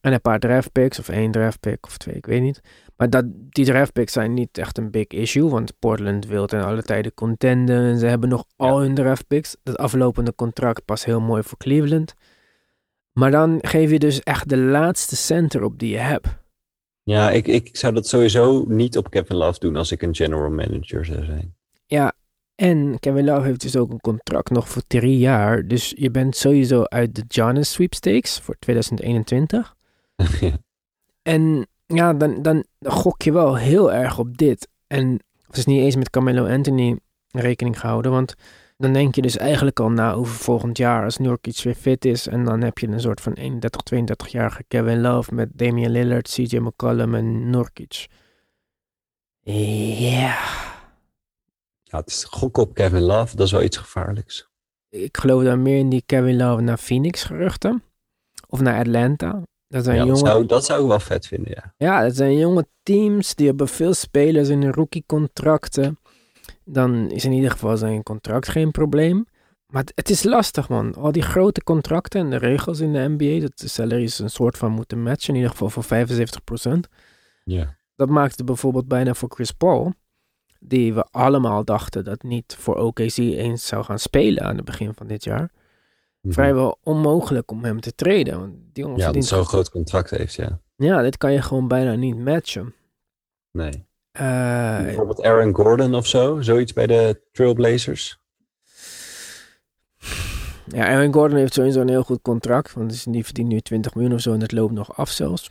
En 0.00 0.12
een 0.12 0.20
paar 0.20 0.38
draft 0.38 0.72
picks, 0.72 0.98
of 0.98 1.08
één 1.08 1.30
draft 1.30 1.60
pick 1.60 1.86
of 1.86 1.96
twee, 1.96 2.14
ik 2.14 2.26
weet 2.26 2.42
niet. 2.42 2.60
Maar 2.96 3.10
dat, 3.10 3.24
die 3.50 3.64
draft 3.64 3.92
picks 3.92 4.12
zijn 4.12 4.34
niet 4.34 4.58
echt 4.58 4.78
een 4.78 4.90
big 4.90 5.06
issue, 5.06 5.48
want 5.48 5.78
Portland 5.78 6.26
wil 6.26 6.46
ten 6.46 6.64
alle 6.64 6.82
tijde 6.82 7.14
contenden. 7.14 7.82
En 7.84 7.98
ze 7.98 8.06
hebben 8.06 8.28
nog 8.28 8.44
al 8.56 8.80
hun 8.80 8.94
draft 8.94 9.26
picks. 9.26 9.56
Dat 9.62 9.76
aflopende 9.76 10.34
contract 10.34 10.84
past 10.84 11.04
heel 11.04 11.20
mooi 11.20 11.42
voor 11.42 11.58
Cleveland. 11.58 12.14
Maar 13.12 13.30
dan 13.30 13.58
geef 13.60 13.90
je 13.90 13.98
dus 13.98 14.20
echt 14.20 14.48
de 14.48 14.56
laatste 14.58 15.16
center 15.16 15.62
op 15.62 15.78
die 15.78 15.90
je 15.90 15.98
hebt. 15.98 16.28
Ja, 17.02 17.30
ik, 17.30 17.46
ik 17.46 17.76
zou 17.76 17.94
dat 17.94 18.08
sowieso 18.08 18.64
niet 18.68 18.96
op 18.96 19.10
Kevin 19.10 19.36
Love 19.36 19.58
doen 19.58 19.76
als 19.76 19.92
ik 19.92 20.02
een 20.02 20.14
general 20.14 20.50
manager 20.50 21.04
zou 21.04 21.24
zijn. 21.24 21.54
Ja, 21.86 22.12
en 22.54 22.98
Kevin 23.00 23.24
Love 23.24 23.46
heeft 23.46 23.60
dus 23.60 23.76
ook 23.76 23.90
een 23.90 24.00
contract 24.00 24.50
nog 24.50 24.68
voor 24.68 24.82
drie 24.86 25.18
jaar. 25.18 25.66
Dus 25.66 25.92
je 25.96 26.10
bent 26.10 26.36
sowieso 26.36 26.82
uit 26.82 27.14
de 27.14 27.24
Giannis 27.28 27.72
sweepstakes 27.72 28.40
voor 28.40 28.56
2021. 28.58 29.74
Ja. 30.40 30.58
En 31.22 31.66
ja, 31.86 32.12
dan, 32.12 32.42
dan 32.42 32.64
gok 32.80 33.22
je 33.22 33.32
wel 33.32 33.56
heel 33.56 33.92
erg 33.92 34.18
op 34.18 34.36
dit. 34.36 34.68
En 34.86 35.20
het 35.46 35.56
is 35.56 35.64
niet 35.64 35.80
eens 35.80 35.96
met 35.96 36.10
Carmelo 36.10 36.46
Anthony 36.46 36.98
rekening 37.30 37.80
gehouden. 37.80 38.10
Want 38.10 38.34
dan 38.76 38.92
denk 38.92 39.14
je 39.14 39.22
dus 39.22 39.36
eigenlijk 39.36 39.80
al 39.80 39.90
na 39.90 40.12
over 40.12 40.34
volgend 40.34 40.78
jaar 40.78 41.04
als 41.04 41.16
Nurkic 41.16 41.60
weer 41.62 41.74
fit 41.74 42.04
is. 42.04 42.26
En 42.26 42.44
dan 42.44 42.62
heb 42.62 42.78
je 42.78 42.88
een 42.88 43.00
soort 43.00 43.20
van 43.20 43.32
31, 43.32 43.80
32-jarige 43.94 44.64
Kevin 44.68 45.00
Love 45.00 45.34
met 45.34 45.48
Damian 45.52 45.90
Lillard, 45.90 46.28
CJ 46.28 46.56
McCollum 46.56 47.14
en 47.14 47.50
Nurkic. 47.50 48.06
Ja, 49.40 50.36
Ja, 51.82 51.98
het 51.98 52.08
is 52.08 52.24
gokken 52.24 52.62
op 52.62 52.74
Kevin 52.74 53.02
Love, 53.02 53.36
dat 53.36 53.46
is 53.46 53.52
wel 53.52 53.62
iets 53.62 53.76
gevaarlijks. 53.76 54.48
ik 54.88 55.16
geloof 55.16 55.42
dan 55.42 55.62
meer 55.62 55.78
in 55.78 55.88
die 55.88 56.02
Kevin 56.06 56.36
Love 56.36 56.60
naar 56.62 56.78
Phoenix 56.78 57.22
geruchten. 57.24 57.82
Of 58.48 58.60
naar 58.60 58.78
Atlanta. 58.78 59.42
Dat 59.68 59.84
zijn, 59.84 59.96
Ja, 59.96 60.04
dat, 60.04 60.18
jonge, 60.18 60.30
zou, 60.30 60.46
dat 60.46 60.64
zou 60.64 60.82
ik 60.82 60.88
wel 60.88 61.00
vet 61.00 61.26
vinden, 61.26 61.52
ja. 61.54 61.74
ja, 61.76 62.02
dat 62.02 62.16
zijn 62.16 62.36
jonge 62.36 62.66
teams. 62.82 63.34
Die 63.34 63.46
hebben 63.46 63.68
veel 63.68 63.94
spelers 63.94 64.48
in 64.48 64.62
hun 64.62 64.72
rookie 64.72 65.04
contracten. 65.06 65.98
Dan 66.64 67.10
is 67.10 67.24
in 67.24 67.32
ieder 67.32 67.50
geval 67.50 67.76
zijn 67.76 68.02
contract 68.02 68.48
geen 68.48 68.70
probleem. 68.70 69.26
Maar 69.66 69.80
het, 69.80 69.92
het 69.94 70.10
is 70.10 70.22
lastig, 70.22 70.68
man. 70.68 70.94
Al 70.94 71.12
die 71.12 71.22
grote 71.22 71.62
contracten 71.62 72.20
en 72.20 72.30
de 72.30 72.36
regels 72.36 72.80
in 72.80 72.92
de 72.92 73.14
NBA. 73.16 73.40
Dat 73.40 73.58
de 73.58 73.68
salaries 73.68 74.18
een 74.18 74.30
soort 74.30 74.58
van 74.58 74.72
moeten 74.72 75.02
matchen. 75.02 75.28
In 75.28 75.34
ieder 75.34 75.50
geval 75.50 75.70
voor 75.70 75.84
75%. 75.84 76.90
ja. 77.44 77.76
Dat 77.96 78.08
maakte 78.08 78.44
bijvoorbeeld 78.44 78.88
bijna 78.88 79.14
voor 79.14 79.28
Chris 79.34 79.52
Paul. 79.52 79.92
Die 80.60 80.94
we 80.94 81.06
allemaal 81.10 81.64
dachten 81.64 82.04
dat 82.04 82.22
niet 82.22 82.56
voor 82.58 82.76
OKC 82.76 83.16
eens 83.16 83.66
zou 83.66 83.84
gaan 83.84 83.98
spelen 83.98 84.42
aan 84.44 84.56
het 84.56 84.64
begin 84.64 84.94
van 84.94 85.06
dit 85.06 85.24
jaar. 85.24 85.50
Mhm. 86.26 86.34
Vrijwel 86.34 86.78
onmogelijk 86.82 87.50
om 87.50 87.64
hem 87.64 87.80
te 87.80 87.94
treden. 87.94 88.38
Want 88.38 88.52
die 88.72 88.84
jongen 88.84 88.98
Ja, 88.98 89.12
dat 89.12 89.24
zo'n 89.24 89.44
groot 89.44 89.70
contract 89.70 90.10
heeft, 90.10 90.34
ja. 90.34 90.60
Ja, 90.76 91.02
dit 91.02 91.16
kan 91.16 91.32
je 91.32 91.42
gewoon 91.42 91.68
bijna 91.68 91.94
niet 91.94 92.18
matchen. 92.18 92.74
Nee. 93.52 93.86
Eh, 94.10 94.82
Bijvoorbeeld 94.82 95.22
Aaron 95.22 95.54
Gordon 95.54 95.94
of 95.94 96.06
zo, 96.06 96.40
zoiets 96.40 96.72
bij 96.72 96.86
de 96.86 97.20
Trailblazers. 97.32 98.18
ja, 100.66 100.86
Aaron 100.86 101.12
Gordon 101.12 101.38
heeft 101.38 101.54
sowieso 101.54 101.80
een 101.80 101.88
heel 101.88 102.02
goed 102.02 102.22
contract. 102.22 102.72
Want 102.72 103.12
die 103.12 103.24
verdient 103.24 103.48
nu 103.48 103.60
20 103.60 103.94
miljoen 103.94 104.14
of 104.14 104.20
zo 104.20 104.32
en 104.32 104.40
het 104.40 104.52
loopt 104.52 104.72
nog 104.72 104.96
af 104.96 105.10
zelfs. 105.10 105.50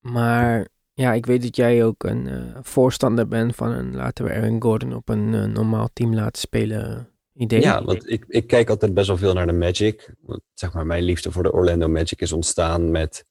Maar 0.00 0.68
ja, 0.94 1.12
ik 1.12 1.26
weet 1.26 1.42
dat 1.42 1.56
jij 1.56 1.84
ook 1.84 2.04
een 2.04 2.28
eh, 2.28 2.42
voorstander 2.62 3.28
bent 3.28 3.54
van 3.54 3.70
een 3.70 3.94
laten 3.94 4.24
we 4.24 4.34
Aaron 4.34 4.62
Gordon 4.62 4.94
op 4.94 5.08
een 5.08 5.34
eh, 5.34 5.44
normaal 5.44 5.88
team 5.92 6.14
laten 6.14 6.40
spelen 6.40 7.08
idee. 7.34 7.60
Ja, 7.60 7.84
want 7.84 8.10
ik, 8.10 8.24
ik 8.28 8.46
kijk 8.46 8.68
altijd 8.70 8.94
best 8.94 9.06
wel 9.06 9.16
veel 9.16 9.32
naar 9.34 9.46
de 9.46 9.52
Magic. 9.52 10.14
Want, 10.20 10.40
zeg 10.54 10.72
maar, 10.72 10.86
mijn 10.86 11.02
liefde 11.02 11.30
voor 11.32 11.42
de 11.42 11.52
Orlando 11.52 11.88
Magic 11.88 12.20
is 12.20 12.32
ontstaan 12.32 12.90
met 12.90 13.24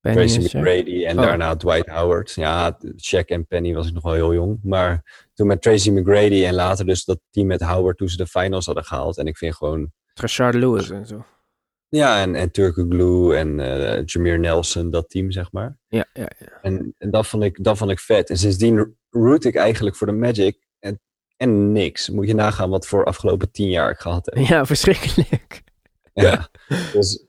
Penny 0.00 0.26
Tracy. 0.26 0.38
McGrady 0.58 1.04
en 1.04 1.18
Oh. 1.18 1.24
daarna 1.24 1.56
Dwight 1.56 1.88
Howard. 1.88 2.32
Ja, 2.32 2.78
Shaq 2.82 3.24
en 3.26 3.46
Penny 3.46 3.74
was 3.74 3.86
ik 3.86 3.94
nog 3.94 4.02
wel 4.02 4.12
heel 4.12 4.34
jong. 4.34 4.58
Maar 4.62 5.26
toen 5.34 5.46
met 5.46 5.62
Tracy 5.62 5.90
McGrady 5.90 6.44
en 6.44 6.54
later 6.54 6.86
dus 6.86 7.04
dat 7.04 7.20
team 7.30 7.46
met 7.46 7.60
Howard 7.62 7.96
toen 7.98 8.08
ze 8.08 8.16
de 8.16 8.26
finals 8.26 8.66
hadden 8.66 8.84
gehaald. 8.84 9.18
En 9.18 9.26
ik 9.26 9.36
vind 9.36 9.54
gewoon 9.54 9.92
Rashard 10.14 10.54
Lewis 10.54 10.90
en 10.90 11.06
zo. 11.06 11.24
Ja, 11.88 12.22
en, 12.22 12.34
en 12.34 12.50
Turkoglu 12.50 13.34
en 13.36 13.60
eh 13.60 14.02
Jameer 14.04 14.38
Nelson, 14.38 14.90
dat 14.90 15.10
team, 15.10 15.30
zeg 15.30 15.52
maar. 15.52 15.78
Ja, 15.88 16.06
ja, 16.12 16.28
ja. 16.38 16.58
En, 16.62 16.94
en 16.98 17.10
dat, 17.10 17.26
vond 17.26 17.42
ik, 17.42 17.64
dat 17.64 17.78
vond 17.78 17.90
ik 17.90 17.98
vet. 18.00 18.30
En 18.30 18.36
sindsdien 18.36 18.96
root 19.10 19.44
ik 19.44 19.54
eigenlijk 19.54 19.96
voor 19.96 20.06
de 20.06 20.12
Magic 20.12 20.58
en, 21.42 21.72
niks. 21.72 22.08
Moet 22.10 22.26
je 22.26 22.34
nagaan 22.34 22.70
wat 22.70 22.86
voor 22.86 23.04
afgelopen 23.04 23.50
tien 23.50 23.68
jaar 23.68 23.90
ik 23.90 23.98
gehad 23.98 24.26
heb. 24.26 24.46
Ja, 24.46 24.66
verschrikkelijk. 24.66 25.62
Ja. 26.14 26.48
Dus 26.92 27.26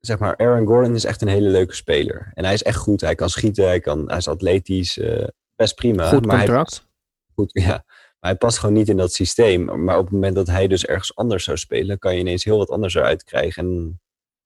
zeg 0.00 0.18
maar, 0.18 0.36
Aaron 0.36 0.66
Gordon 0.66 0.94
is 0.94 1.04
echt 1.04 1.22
een 1.22 1.28
hele 1.28 1.48
leuke 1.48 1.74
speler. 1.74 2.30
En 2.34 2.44
hij 2.44 2.54
is 2.54 2.62
echt 2.62 2.76
goed. 2.76 3.00
Hij 3.00 3.14
kan 3.14 3.28
schieten, 3.30 3.64
hij, 3.64 3.80
kan, 3.80 4.08
hij 4.08 4.16
is 4.16 4.28
atletisch, 4.28 4.98
eh, 4.98 5.26
best 5.56 5.74
prima. 5.74 6.08
Goed 6.08 6.26
maar 6.26 6.36
hij 6.36 6.44
contract. 6.44 6.70
past- 6.70 6.88
goed, 7.34 7.50
ja. 7.52 7.84
Maar 8.20 8.32
hij 8.32 8.36
past 8.36 8.58
gewoon 8.58 8.74
niet 8.74 8.88
in 8.88 8.96
dat 8.96 9.12
systeem. 9.12 9.84
Maar 9.84 9.98
op 9.98 10.04
het 10.04 10.12
moment 10.12 10.34
dat 10.34 10.46
hij 10.46 10.66
dus 10.66 10.86
ergens 10.86 11.16
anders 11.16 11.44
zou 11.44 11.56
spelen, 11.56 11.98
kan 11.98 12.14
je 12.14 12.20
ineens 12.20 12.44
heel 12.44 12.58
wat 12.58 12.70
anders 12.70 12.94
eruit 12.94 13.24
krijgen. 13.24 13.64
En 13.66 14.00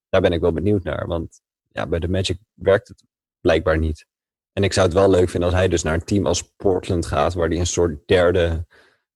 daar 0.08 0.20
ben 0.20 0.32
ik 0.32 0.40
wel 0.40 0.52
benieuwd 0.52 0.82
naar. 0.84 1.06
Want 1.06 1.40
ja, 1.68 1.87
bij 1.87 1.98
de 1.98 2.08
Magic 2.08 2.38
werkt 2.54 2.88
het 2.88 3.04
blijkbaar 3.40 3.78
niet. 3.78 4.06
En 4.52 4.64
ik 4.64 4.72
zou 4.72 4.87
het 4.87 4.94
wel 4.96 5.11
leuk 5.11 5.28
vinden 5.28 5.48
als 5.48 5.58
hij 5.58 5.68
dus 5.68 5.82
naar 5.82 5.94
een 5.94 6.04
team 6.04 6.26
als 6.26 6.42
Portland 6.56 7.06
gaat, 7.06 7.34
waar 7.34 7.48
hij 7.48 7.58
een 7.58 7.66
soort 7.66 8.08
derde, 8.08 8.66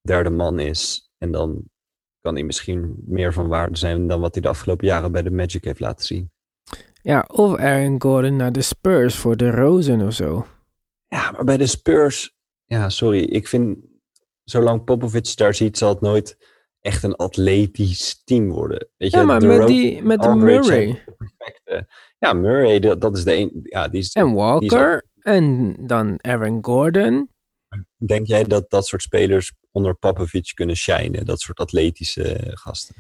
derde 0.03 0.31
man 0.31 0.59
is. 0.59 1.11
En 1.19 1.33
dan 1.33 1.63
kan 2.21 2.35
hij 2.35 2.45
misschien 2.45 2.95
meer 3.07 3.33
van 3.33 3.49
waarde 3.49 3.77
zijn 3.79 4.07
dan 4.07 4.21
wat 4.21 4.33
hij 4.35 4.43
de 4.43 4.49
afgelopen 4.49 4.87
jaren 4.87 5.13
bij 5.13 5.23
de 5.23 5.31
Magic 5.31 5.65
heeft 5.65 5.81
laten 5.81 6.07
zien. 6.07 6.31
Ja, 7.03 7.25
of 7.33 7.57
Aaron 7.57 8.03
Gordon 8.03 8.37
naar 8.37 8.53
de 8.53 8.63
Spurs 8.63 9.17
voor 9.17 9.37
de 9.37 9.51
Rosen 9.51 10.01
of 10.07 10.13
zo. 10.13 10.47
Ja, 11.09 11.31
maar 11.31 11.45
bij 11.45 11.57
de 11.57 11.67
Spurs, 11.67 12.37
ja, 12.65 12.89
sorry. 12.89 13.23
Ik 13.23 13.49
vind, 13.49 13.79
zolang 14.45 14.85
Popovic 14.85 15.37
daar 15.37 15.55
ziet, 15.55 15.79
zal 15.79 15.89
het 15.89 16.01
nooit 16.01 16.37
echt 16.81 17.03
een 17.03 17.17
atletisch 17.17 18.23
team 18.25 18.51
worden. 18.51 18.89
Weet 18.97 19.11
je, 19.11 19.17
Ja, 19.17 19.25
maar 19.25 19.41
de 19.41 19.47
met, 19.47 19.67
die, 19.67 20.03
met 20.03 20.23
de 20.23 20.35
Murray 20.35 21.03
perfecte. 21.17 21.89
Ja, 22.19 22.33
Murray, 22.33 22.79
dat, 22.79 23.01
dat 23.01 23.17
is 23.17 23.25
de 23.25 23.37
een. 23.37 23.61
Ja, 23.63 23.89
die 23.89 24.01
is, 24.01 24.13
en 24.13 24.25
die 24.27 24.35
is 24.35 24.41
ook- 24.41 24.71
Walker 24.71 25.07
en 25.21 25.77
dan 25.87 26.15
Aaron 26.23 26.65
Gordon. 26.65 27.31
Denk 27.97 28.27
jij 28.27 28.45
dat 28.45 28.71
dat 28.71 28.87
soort 28.87 29.03
spelers 29.03 29.53
onder 29.71 29.95
Popovic 29.95 30.53
kunnen 30.55 30.77
shinen? 30.77 31.25
Dat 31.25 31.41
soort 31.41 31.59
atletische 31.59 32.51
gasten. 32.55 32.95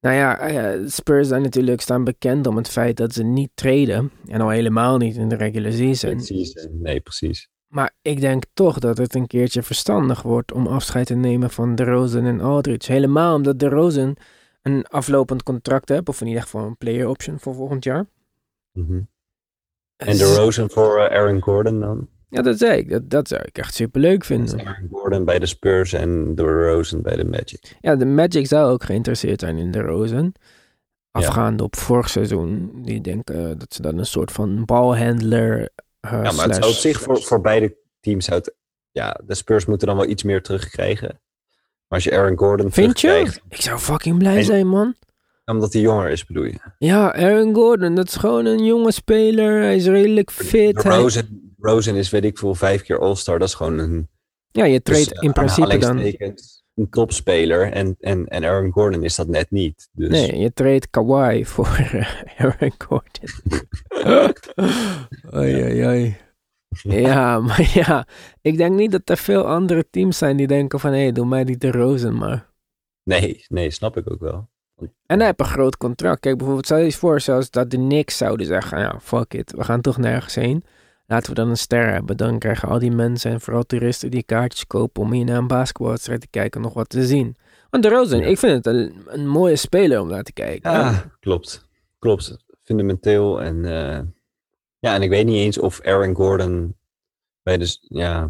Nou 0.00 0.16
ja, 0.16 0.38
eh, 0.38 0.54
de 0.82 0.90
Spurs 0.90 1.28
zijn 1.28 1.42
natuurlijk 1.42 1.80
staan 1.80 2.04
bekend 2.04 2.46
om 2.46 2.56
het 2.56 2.68
feit 2.68 2.96
dat 2.96 3.12
ze 3.12 3.22
niet 3.22 3.50
treden. 3.54 4.10
En 4.26 4.40
al 4.40 4.48
helemaal 4.48 4.96
niet 4.96 5.16
in 5.16 5.28
de 5.28 5.36
regular 5.36 5.72
season. 5.72 6.14
Precies. 6.14 6.68
Nee, 6.70 7.00
precies. 7.00 7.48
Maar 7.66 7.94
ik 8.02 8.20
denk 8.20 8.44
toch 8.54 8.78
dat 8.78 8.98
het 8.98 9.14
een 9.14 9.26
keertje 9.26 9.62
verstandig 9.62 10.22
wordt 10.22 10.52
om 10.52 10.66
afscheid 10.66 11.06
te 11.06 11.14
nemen 11.14 11.50
van 11.50 11.74
de 11.74 11.84
Rosen 11.84 12.26
en 12.26 12.40
Aldridge. 12.40 12.92
Helemaal 12.92 13.34
omdat 13.34 13.58
de 13.58 13.68
Rosen 13.68 14.16
een 14.62 14.86
aflopend 14.86 15.42
contract 15.42 15.88
hebben, 15.88 16.14
of 16.14 16.20
in 16.20 16.26
ieder 16.26 16.42
geval 16.42 16.66
een 16.66 16.76
player 16.76 17.08
option 17.08 17.38
voor 17.38 17.54
volgend 17.54 17.84
jaar. 17.84 18.06
Mhm. 18.72 19.00
En 19.96 20.16
de 20.16 20.34
Rosen 20.34 20.70
voor 20.70 20.98
eh, 20.98 21.18
Aaron 21.18 21.42
Gordon 21.42 21.80
dan? 21.80 22.08
Ja, 22.30 22.42
dat 22.42 22.58
zei 22.58 22.78
ik. 22.78 22.90
Dat, 22.90 23.10
dat 23.10 23.28
zou 23.28 23.40
ik 23.44 23.58
echt 23.58 23.74
super 23.74 24.00
leuk 24.00 24.18
Dus 24.18 24.26
vinden. 24.26 24.66
Aaron 24.66 24.88
Gordon 24.90 25.24
bij 25.24 25.38
de 25.38 25.46
Spurs 25.46 25.92
en 25.92 26.34
de 26.34 26.42
Rosen 26.42 27.02
bij 27.02 27.16
de 27.16 27.24
Magic. 27.24 27.76
Ja, 27.80 27.96
de 27.96 28.04
Magic 28.06 28.46
zou 28.46 28.72
ook 28.72 28.84
geïnteresseerd 28.84 29.40
zijn 29.40 29.56
in 29.56 29.70
de 29.70 29.80
Rosen. 29.80 30.32
Afgaande 31.10 31.62
op 31.62 31.76
vorig 31.76 32.08
seizoen. 32.08 32.70
Die 32.84 33.00
denken 33.00 33.58
dat 33.58 33.74
ze 33.74 33.82
dan 33.82 33.98
een 33.98 34.06
soort 34.06 34.32
van 34.32 34.64
balhandler. 34.64 35.68
eh, 36.00 36.10
Ja, 36.12 36.32
maar 36.32 36.46
het 36.46 36.54
zou 36.54 36.66
op 36.66 36.76
zich 36.76 37.00
voor, 37.00 37.22
voor 37.22 37.40
beide 37.40 37.76
teams 38.00 38.24
zou 38.24 38.38
het, 38.38 38.54
ja, 38.90 39.20
de 39.26 39.34
Spurs 39.34 39.66
moeten 39.66 39.86
dan 39.88 39.96
wel 39.96 40.06
iets 40.08 40.22
meer 40.22 40.42
terugkrijgen. 40.42 41.08
Maar 41.88 41.98
als 41.98 42.04
je 42.04 42.12
Aaron 42.18 42.38
Gordon 42.38 42.72
Vind 42.72 43.00
je? 43.00 43.40
Ik 43.48 43.60
zou 43.60 43.78
fucking 43.78 44.18
blij 44.18 44.36
En- 44.36 44.44
zijn, 44.44 44.66
man. 44.68 44.94
omdat 45.44 45.72
hij 45.72 45.82
jonger 45.82 46.10
is, 46.10 46.24
bedoel 46.26 46.44
je? 46.44 46.54
Ja, 46.78 47.14
Aaron 47.14 47.54
Gordon, 47.54 47.94
dat 47.94 48.08
is 48.08 48.16
gewoon 48.16 48.44
een 48.46 48.64
jonge 48.64 48.92
speler. 48.92 49.60
Hij 49.62 49.76
is 49.76 49.86
redelijk 49.86 50.30
fit. 50.30 50.82
De 50.82 50.88
Rosen, 50.88 51.47
Rosen 51.60 51.94
is, 51.94 52.10
weet 52.10 52.24
ik 52.24 52.38
veel, 52.38 52.54
vijf 52.54 52.82
keer 52.82 52.98
All-Star. 52.98 53.38
Dat 53.38 53.48
is 53.48 53.54
gewoon 53.54 53.78
een, 53.78 54.08
Ja, 54.50 54.64
je 54.64 54.82
treedt 54.82 55.08
tussen 55.08 55.26
in 55.26 55.32
principe 55.32 55.78
dan... 55.78 55.98
een 55.98 56.90
topspeler. 56.90 57.72
En, 57.72 57.96
en, 58.00 58.26
en 58.26 58.44
Aaron 58.44 58.72
Gordon 58.72 59.04
is 59.04 59.14
dat 59.14 59.28
net 59.28 59.50
niet. 59.50 59.88
Dus 59.92 60.08
Nee, 60.08 60.38
je 60.38 60.52
treedt 60.52 60.90
Kawhi 60.90 61.44
voor 61.54 61.76
eh, 61.92 62.22
Aaron 62.36 62.72
Gordon. 62.78 63.28
oei, 65.34 65.62
oei, 65.62 65.86
oei. 65.86 66.16
Ja, 66.82 67.38
maar 67.46 67.70
ja, 67.74 68.06
ik 68.40 68.56
denk 68.56 68.74
niet 68.74 68.92
dat 68.92 69.10
er 69.10 69.16
veel 69.16 69.46
andere 69.46 69.90
teams 69.90 70.18
zijn 70.18 70.36
die 70.36 70.46
denken 70.46 70.80
van, 70.80 70.92
hé, 70.92 71.02
hey, 71.02 71.12
doe 71.12 71.26
mij 71.26 71.44
die 71.44 71.58
de 71.58 71.70
Rosen 71.70 72.16
maar. 72.16 72.50
nee, 73.02 73.44
nee, 73.48 73.70
snap 73.70 73.96
ik 73.96 74.10
ook 74.10 74.20
wel. 74.20 74.48
En 75.06 75.18
hij 75.18 75.26
heeft 75.26 75.40
een 75.40 75.46
groot 75.46 75.76
contract. 75.76 76.20
Kijk, 76.20 76.36
bijvoorbeeld, 76.36 76.66
stel 76.66 76.78
je 76.78 76.84
eens 76.84 76.96
voor 76.96 77.20
zelfs 77.20 77.50
dat 77.50 77.70
de 77.70 77.76
Knicks 77.76 78.16
zouden 78.16 78.46
zeggen, 78.46 78.78
ja, 78.78 79.00
fuck 79.00 79.34
it, 79.34 79.52
we 79.52 79.64
gaan 79.64 79.80
toch 79.80 79.96
nergens 79.96 80.34
heen. 80.34 80.64
Laten 81.10 81.28
we 81.28 81.34
dan 81.34 81.48
een 81.48 81.56
ster 81.56 81.92
hebben. 81.92 82.16
Dan 82.16 82.38
krijgen 82.38 82.68
al 82.68 82.78
die 82.78 82.90
mensen 82.90 83.30
en 83.30 83.40
vooral 83.40 83.62
toeristen 83.62 84.10
die 84.10 84.22
kaartjes 84.22 84.66
kopen 84.66 85.02
om 85.02 85.12
hier 85.12 85.24
naar 85.24 85.36
een 85.38 85.46
basketbalwedstrijd 85.46 86.20
te 86.20 86.28
kijken 86.30 86.60
nog 86.60 86.74
wat 86.74 86.88
te 86.88 87.06
zien. 87.06 87.36
Want 87.70 87.82
de 87.82 87.88
Rosen, 87.88 88.18
Ja. 88.18 88.26
ik 88.26 88.38
vind 88.38 88.64
het 88.64 88.74
een, 88.74 88.94
een 89.06 89.28
mooie 89.28 89.56
speler 89.56 90.00
om 90.00 90.08
naar 90.08 90.22
te 90.22 90.32
kijken. 90.32 90.70
Ja, 90.70 91.04
klopt. 91.20 91.66
Klopt. 91.98 92.36
Fundamenteel. 92.62 93.42
En, 93.42 93.64
eh, 93.64 94.00
ja, 94.78 94.94
en 94.94 95.02
ik 95.02 95.08
weet 95.10 95.26
niet 95.26 95.36
eens 95.36 95.58
of 95.58 95.80
Aaron 95.82 96.14
Gordon 96.14 96.76
bij 97.42 97.58
de... 97.58 97.66
s- 97.66 97.78
Ja, 97.88 98.22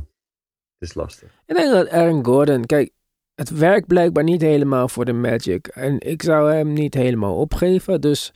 het 0.79 0.89
is 0.89 0.95
lastig. 0.95 1.29
Ik 1.47 1.55
denk 1.57 1.73
dat 1.73 1.89
Aaron 1.89 2.25
Gordon, 2.25 2.67
kijk, 2.67 2.91
het 3.35 3.51
werkt 3.51 3.87
blijkbaar 3.87 4.25
niet 4.25 4.41
helemaal 4.43 4.89
voor 4.89 5.05
de 5.05 5.13
Magic. 5.13 5.67
En 5.67 6.01
ik 6.01 6.23
zou 6.23 6.53
hem 6.53 6.73
niet 6.73 6.95
helemaal 6.95 7.37
opgeven. 7.37 8.01
Dus 8.01 8.33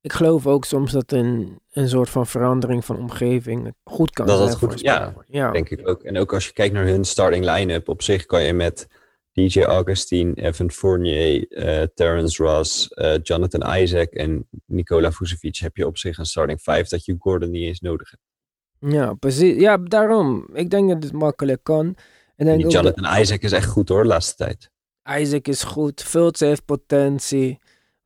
ik 0.00 0.12
geloof 0.12 0.46
ook 0.46 0.64
soms 0.64 0.92
dat 0.92 1.12
een, 1.12 1.60
een 1.70 1.88
soort 1.88 2.10
van 2.10 2.26
verandering 2.26 2.84
van 2.84 2.98
omgeving 2.98 3.74
goed 3.84 4.10
kan 4.10 4.26
Dat 4.26 4.36
zijn 4.36 4.48
dat 4.48 4.58
goed- 4.58 4.72
een 4.72 4.78
ja, 4.78 5.14
ja. 5.26 5.50
Denk 5.50 5.68
ik 5.70 5.88
ook. 5.88 6.02
En 6.02 6.18
ook 6.18 6.34
als 6.34 6.46
je 6.46 6.52
kijkt 6.52 6.74
naar 6.74 6.86
hun 6.86 7.04
starting 7.04 7.44
line-up, 7.44 7.88
op 7.88 8.02
zich 8.02 8.26
kan 8.26 8.42
je 8.42 8.52
met 8.52 8.88
DJ 9.32 9.60
Augustine, 9.60 10.34
Evan 10.34 10.70
Fournier, 10.70 11.48
eh, 11.48 11.82
Terrence 11.94 12.42
Ross, 12.42 12.88
eh, 12.88 13.14
Jonathan 13.22 13.76
Isaac 13.76 14.10
en 14.12 14.48
Nikola 14.66 15.12
Vucevic 15.12 15.56
heb 15.56 15.76
je 15.76 15.86
op 15.86 15.98
zich 15.98 16.18
een 16.18 16.24
starting 16.26 16.60
five 16.60 16.86
dat 16.88 17.04
je 17.04 17.16
Gordon 17.18 17.50
niet 17.50 17.62
eens 17.66 17.80
nodig 17.80 18.10
hebt. 18.10 18.22
Ja, 18.94 19.14
precies. 19.14 19.60
Ja, 19.60 19.76
daarom. 19.76 20.48
Ik 20.52 20.70
denk 20.70 20.88
dat 20.88 21.02
het 21.02 21.12
makkelijk 21.12 21.62
kan. 21.62 21.96
En 22.36 22.46
denk 22.46 22.62
dat 22.62 22.72
Jonathan 22.72 23.20
Isaac 23.20 23.42
is 23.42 23.52
echt 23.52 23.66
goed 23.68 23.88
hoor, 23.88 24.02
de 24.02 24.08
laatste 24.08 24.34
tijd. 24.44 24.70
Isaac 25.20 25.48
is 25.48 25.62
goed. 25.62 26.02
Fultz 26.02 26.40
heeft 26.40 26.64
potentie. 26.64 27.58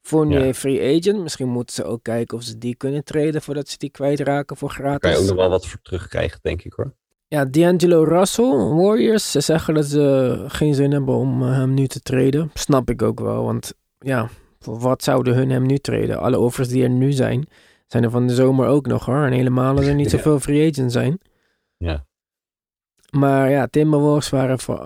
Fournier 0.07 0.45
Ja. 0.47 0.55
free 0.55 0.99
agent. 0.99 1.23
Misschien 1.23 1.49
moeten 1.49 1.75
ze 1.75 1.85
ook 1.85 2.03
kijken 2.03 2.37
of 2.37 2.43
ze 2.43 2.59
die 2.59 2.75
kunnen 2.75 3.05
treden 3.05 3.43
voordat 3.43 3.69
ze 3.69 3.79
die 3.79 3.91
kwijtraken 3.91 4.57
voor 4.57 4.69
Daar 4.69 4.77
kan 4.79 4.91
je 4.93 4.99
gratis. 4.99 5.19
ook 5.19 5.27
nog 5.27 5.37
wel 5.37 5.49
wat 5.51 5.67
voor 5.67 5.81
terugkrijgen, 5.83 6.39
denk 6.43 6.63
ik 6.63 6.73
hoor. 6.73 6.95
Ja, 7.29 7.45
D'Angelo 7.45 8.03
Russell, 8.03 8.51
Warriors, 8.55 9.31
ze 9.31 9.41
zeggen 9.41 9.75
dat 9.75 9.85
ze 9.87 10.45
geen 10.49 10.75
zin 10.75 10.91
hebben 10.93 11.15
om 11.15 11.43
eh, 11.43 11.53
hem 11.53 11.75
nu 11.75 11.87
te 11.87 12.01
treden. 12.01 12.51
Snap 12.55 12.91
ik 12.91 13.03
ook 13.03 13.21
wel, 13.21 13.45
want 13.45 13.73
ja, 13.99 14.29
voor 14.59 14.79
wat 14.79 15.03
zouden 15.03 15.35
hun 15.35 15.51
hem 15.51 15.67
nu 15.67 15.79
treden? 15.79 16.19
Alle 16.21 16.39
offers 16.39 16.69
die 16.69 16.83
er 16.83 16.91
nu 16.91 17.13
zijn, 17.13 17.47
zijn 17.87 18.03
er 18.05 18.11
van 18.11 18.27
de 18.27 18.35
zomer 18.35 18.67
ook 18.67 18.87
nog 18.87 19.05
hoor. 19.05 19.25
En 19.25 19.33
helemaal 19.33 19.77
als 19.77 19.87
er 19.87 19.95
niet 19.95 20.11
Ja. 20.11 20.17
zoveel 20.17 20.41
free 20.41 20.71
agents 20.71 20.93
zijn. 20.95 21.19
Ja. 21.77 22.07
Maar 23.11 23.51
ja, 23.51 23.67
Timberwolves 23.67 24.29
waren, 24.31 24.59
voor, 24.59 24.77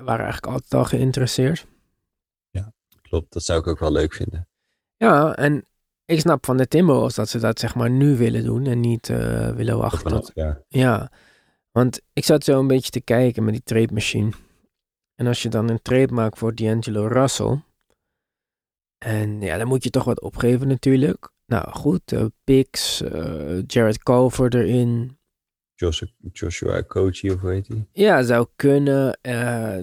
waren 0.00 0.24
eigenlijk 0.24 0.46
altijd 0.46 0.74
al 0.74 0.84
geïnteresseerd. 0.84 1.66
Klopt, 3.02 3.32
dat 3.32 3.42
zou 3.42 3.58
ik 3.60 3.66
ook 3.66 3.78
wel 3.78 3.92
leuk 3.92 4.14
vinden. 4.14 4.48
Ja, 4.98 5.36
en 5.36 5.64
ik 6.04 6.20
snap 6.20 6.44
van 6.44 6.56
de 6.56 6.68
Timberwolves 6.68 7.14
dat 7.14 7.28
ze 7.28 7.38
dat 7.38 7.58
zeg 7.58 7.74
maar 7.74 7.90
nu 7.90 8.16
willen 8.16 8.44
doen 8.44 8.66
en 8.66 8.80
niet 8.80 9.08
eh, 9.08 9.50
willen 9.50 9.78
wachten. 9.78 10.10
Vanaf, 10.10 10.30
ja. 10.34 10.62
Ja, 10.68 11.12
want 11.70 12.00
ik 12.12 12.24
zat 12.24 12.44
zo 12.44 12.58
een 12.58 12.66
beetje 12.66 12.90
te 12.90 13.00
kijken 13.00 13.44
met 13.44 13.54
die 13.54 13.62
trade 13.62 13.92
machine. 13.92 14.30
En 15.14 15.26
als 15.26 15.42
je 15.42 15.48
dan 15.48 15.68
een 15.68 15.82
trade 15.82 16.12
maakt 16.12 16.38
voor 16.38 16.54
D'Angelo 16.54 17.06
Russell. 17.06 17.60
En 18.98 19.40
ja, 19.40 19.56
dan 19.58 19.66
moet 19.66 19.84
je 19.84 19.90
toch 19.90 20.04
wat 20.04 20.20
opgeven 20.20 20.68
natuurlijk. 20.68 21.30
Nou 21.46 21.70
goed, 21.70 22.12
eh 22.12 22.24
picks, 22.44 23.02
eh, 23.02 23.62
Jared 23.66 24.02
Culver 24.02 24.56
erin. 24.56 25.18
Joshua, 25.74 26.08
Joshua 26.32 26.84
of 26.88 27.40
hoe 27.40 27.50
heet 27.50 27.68
hij? 27.68 27.88
Ja, 27.92 28.22
zou 28.22 28.46
kunnen. 28.56 29.18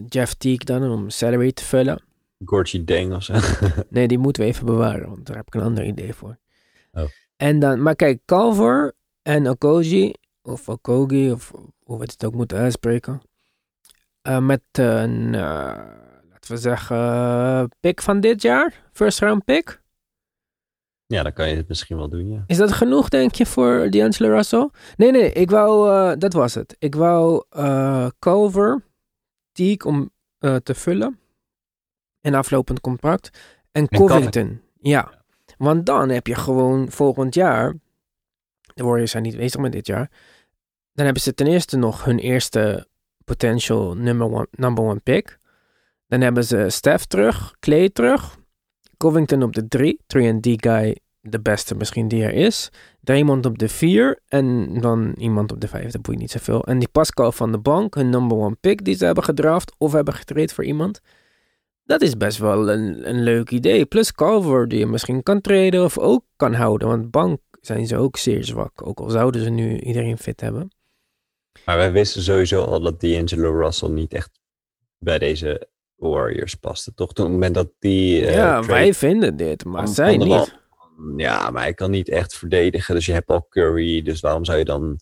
Jeff 0.10 0.34
Teague 0.34 0.66
dan 0.66 0.92
om 0.92 1.10
salary 1.10 1.52
te 1.52 1.64
vullen. 1.64 2.04
Gorgie 2.46 2.84
Deng 2.84 3.14
of 3.14 3.24
zo. 3.24 3.34
Nee, 3.90 4.08
die 4.08 4.18
moeten 4.18 4.44
we 4.44 4.48
even 4.50 4.66
bewaren, 4.66 5.10
want 5.10 5.26
daar 5.26 5.36
heb 5.36 5.48
ik 5.48 5.54
een 5.54 5.62
ander 5.62 5.86
idee 5.86 6.14
voor. 6.14 6.38
Oh. 6.92 7.04
En 7.38 7.60
dan, 7.60 7.82
maar 7.82 7.96
kijk, 7.96 8.22
Culver 8.26 8.94
en 9.22 9.50
Okoji, 9.50 10.14
of 10.42 10.70
Okogi, 10.70 11.32
of 11.32 11.52
hoe 11.84 11.98
we 11.98 12.04
het 12.04 12.26
ook 12.26 12.34
moeten 12.34 12.58
uitspreken. 12.58 13.22
eh, 14.22 14.40
met 14.40 14.62
een, 14.72 15.36
eh, 15.36 15.42
laten 16.30 16.52
we 16.52 16.58
zeggen, 16.58 17.70
pick 17.80 18.02
van 18.02 18.20
dit 18.20 18.42
jaar, 18.42 18.84
first 18.94 19.20
round 19.20 19.44
pick. 19.46 19.82
ja, 21.08 21.24
dan 21.24 21.34
kan 21.34 21.50
je 21.50 21.56
het 21.56 21.68
misschien 21.68 21.98
wel 21.98 22.10
doen, 22.10 22.30
ja. 22.30 22.44
Is 22.48 22.58
dat 22.58 22.72
genoeg, 22.72 23.10
denk 23.10 23.36
je, 23.36 23.46
voor 23.46 23.90
D'Angelo 23.90 24.30
Russell? 24.36 24.70
Nee, 24.96 25.12
nee, 25.12 25.32
ik 25.32 25.50
wou, 25.50 25.90
eh, 25.90 26.18
dat 26.20 26.34
was 26.34 26.54
het. 26.54 26.76
Ik 26.80 26.96
wou 26.96 27.44
Culver, 28.20 28.84
Teague 29.52 29.92
om 29.92 30.12
te 30.64 30.74
vullen. 30.76 31.20
Een 32.26 32.36
aflopend 32.36 32.82
contract. 32.82 33.30
En 33.72 33.88
En 33.88 33.98
Covington. 33.98 34.62
Ja. 34.82 35.24
Want 35.58 35.86
dan 35.86 36.10
heb 36.10 36.28
je 36.28 36.36
gewoon 36.36 36.92
volgend 36.92 37.34
jaar. 37.34 37.74
De 38.74 38.84
Warriors 38.84 39.12
zijn 39.12 39.24
niet 39.24 39.38
bezig 39.38 39.62
met 39.62 39.72
dit 39.72 39.88
jaar. 39.88 40.12
Dan 40.94 41.06
hebben 41.06 41.24
ze 41.24 41.34
ten 41.34 41.48
eerste 41.48 41.78
nog 41.78 42.06
hun 42.06 42.20
eerste 42.20 42.88
potential 43.26 43.96
number 43.96 44.32
one, 44.32 44.48
number 44.52 44.84
one 44.84 45.00
pick. 45.00 45.40
Dan 46.08 46.22
hebben 46.22 46.44
ze 46.44 46.66
Steph 46.70 47.04
terug, 47.04 47.56
Clay 47.60 47.90
terug. 47.90 48.38
Covington 48.98 49.44
op 49.44 49.54
de 49.54 49.68
drie. 49.68 50.00
3 50.08 50.40
D 50.40 50.66
guy, 50.66 50.98
de 51.22 51.42
beste 51.42 51.76
misschien 51.76 52.08
die 52.08 52.24
er 52.24 52.34
is. 52.34 52.70
Draymond 53.02 53.46
op 53.46 53.58
de 53.58 53.70
vier. 53.70 54.20
En 54.28 54.78
dan 54.82 55.14
iemand 55.18 55.52
op 55.52 55.62
de 55.62 55.68
vijf, 55.68 55.92
dat 55.92 56.02
boeit 56.02 56.20
niet 56.20 56.32
zoveel. 56.32 56.64
En 56.64 56.80
die 56.80 56.90
Pascal 56.90 57.32
van 57.32 57.52
de 57.52 57.60
bank, 57.60 57.96
hun 57.96 58.10
number 58.10 58.38
one 58.38 58.58
pick 58.60 58.86
die 58.86 58.96
ze 58.96 59.06
hebben 59.06 59.24
gedraft. 59.24 59.76
Of 59.78 59.92
hebben 59.92 60.14
getraind 60.14 60.54
voor 60.54 60.64
iemand. 60.64 61.02
Dat 61.86 62.02
is 62.02 62.18
best 62.18 62.38
wel 62.38 62.72
een, 62.72 63.10
een 63.10 63.24
leuk 63.24 63.50
idee. 63.50 63.86
Plus 63.86 64.12
Culver 64.12 64.68
die 64.68 64.80
je 64.80 64.86
misschien 64.86 65.24
kan 65.24 65.42
traden 65.42 65.84
of 65.84 65.98
ook 65.98 66.26
kan 66.36 66.54
houden. 66.54 66.88
Want 66.88 67.12
bank 67.12 67.40
zijn 67.62 67.88
ze 67.88 67.98
ook 67.98 68.18
zeer 68.18 68.44
zwak. 68.44 68.88
Ook 68.88 69.00
al 69.00 69.10
zouden 69.10 69.44
ze 69.44 69.50
nu 69.50 69.80
iedereen 69.80 70.18
fit 70.18 70.42
hebben. 70.42 70.72
Maar 71.66 71.78
wij 71.78 71.92
wisten 71.92 72.22
sowieso 72.22 72.64
al 72.64 72.80
dat 72.80 73.02
D'Angelo 73.02 73.60
Russell 73.60 73.90
niet 73.90 74.14
echt 74.14 74.40
bij 74.98 75.20
deze 75.20 75.68
Warriors 75.96 76.56
paste. 76.56 76.94
Toch 76.94 77.14
toen 77.14 77.26
op 77.26 77.32
het 77.32 77.40
moment 77.40 77.56
dat 77.56 77.72
die... 77.80 78.26
eh, 78.26 78.34
ja, 78.34 78.54
trade 78.54 78.68
wij 78.68 78.94
vinden 78.94 79.38
dit, 79.38 79.66
maar 79.66 79.88
zij 79.88 80.18
niet. 80.18 80.58
Ja, 81.18 81.50
maar 81.50 81.62
hij 81.62 81.74
kan 81.74 81.92
niet 81.92 82.10
echt 82.10 82.36
verdedigen. 82.36 82.96
Dus 82.96 83.06
je 83.06 83.14
hebt 83.14 83.30
al 83.30 83.46
Curry. 83.50 84.02
Dus 84.02 84.20
waarom 84.20 84.46
zou 84.46 84.58
je 84.58 84.66
dan 84.66 85.00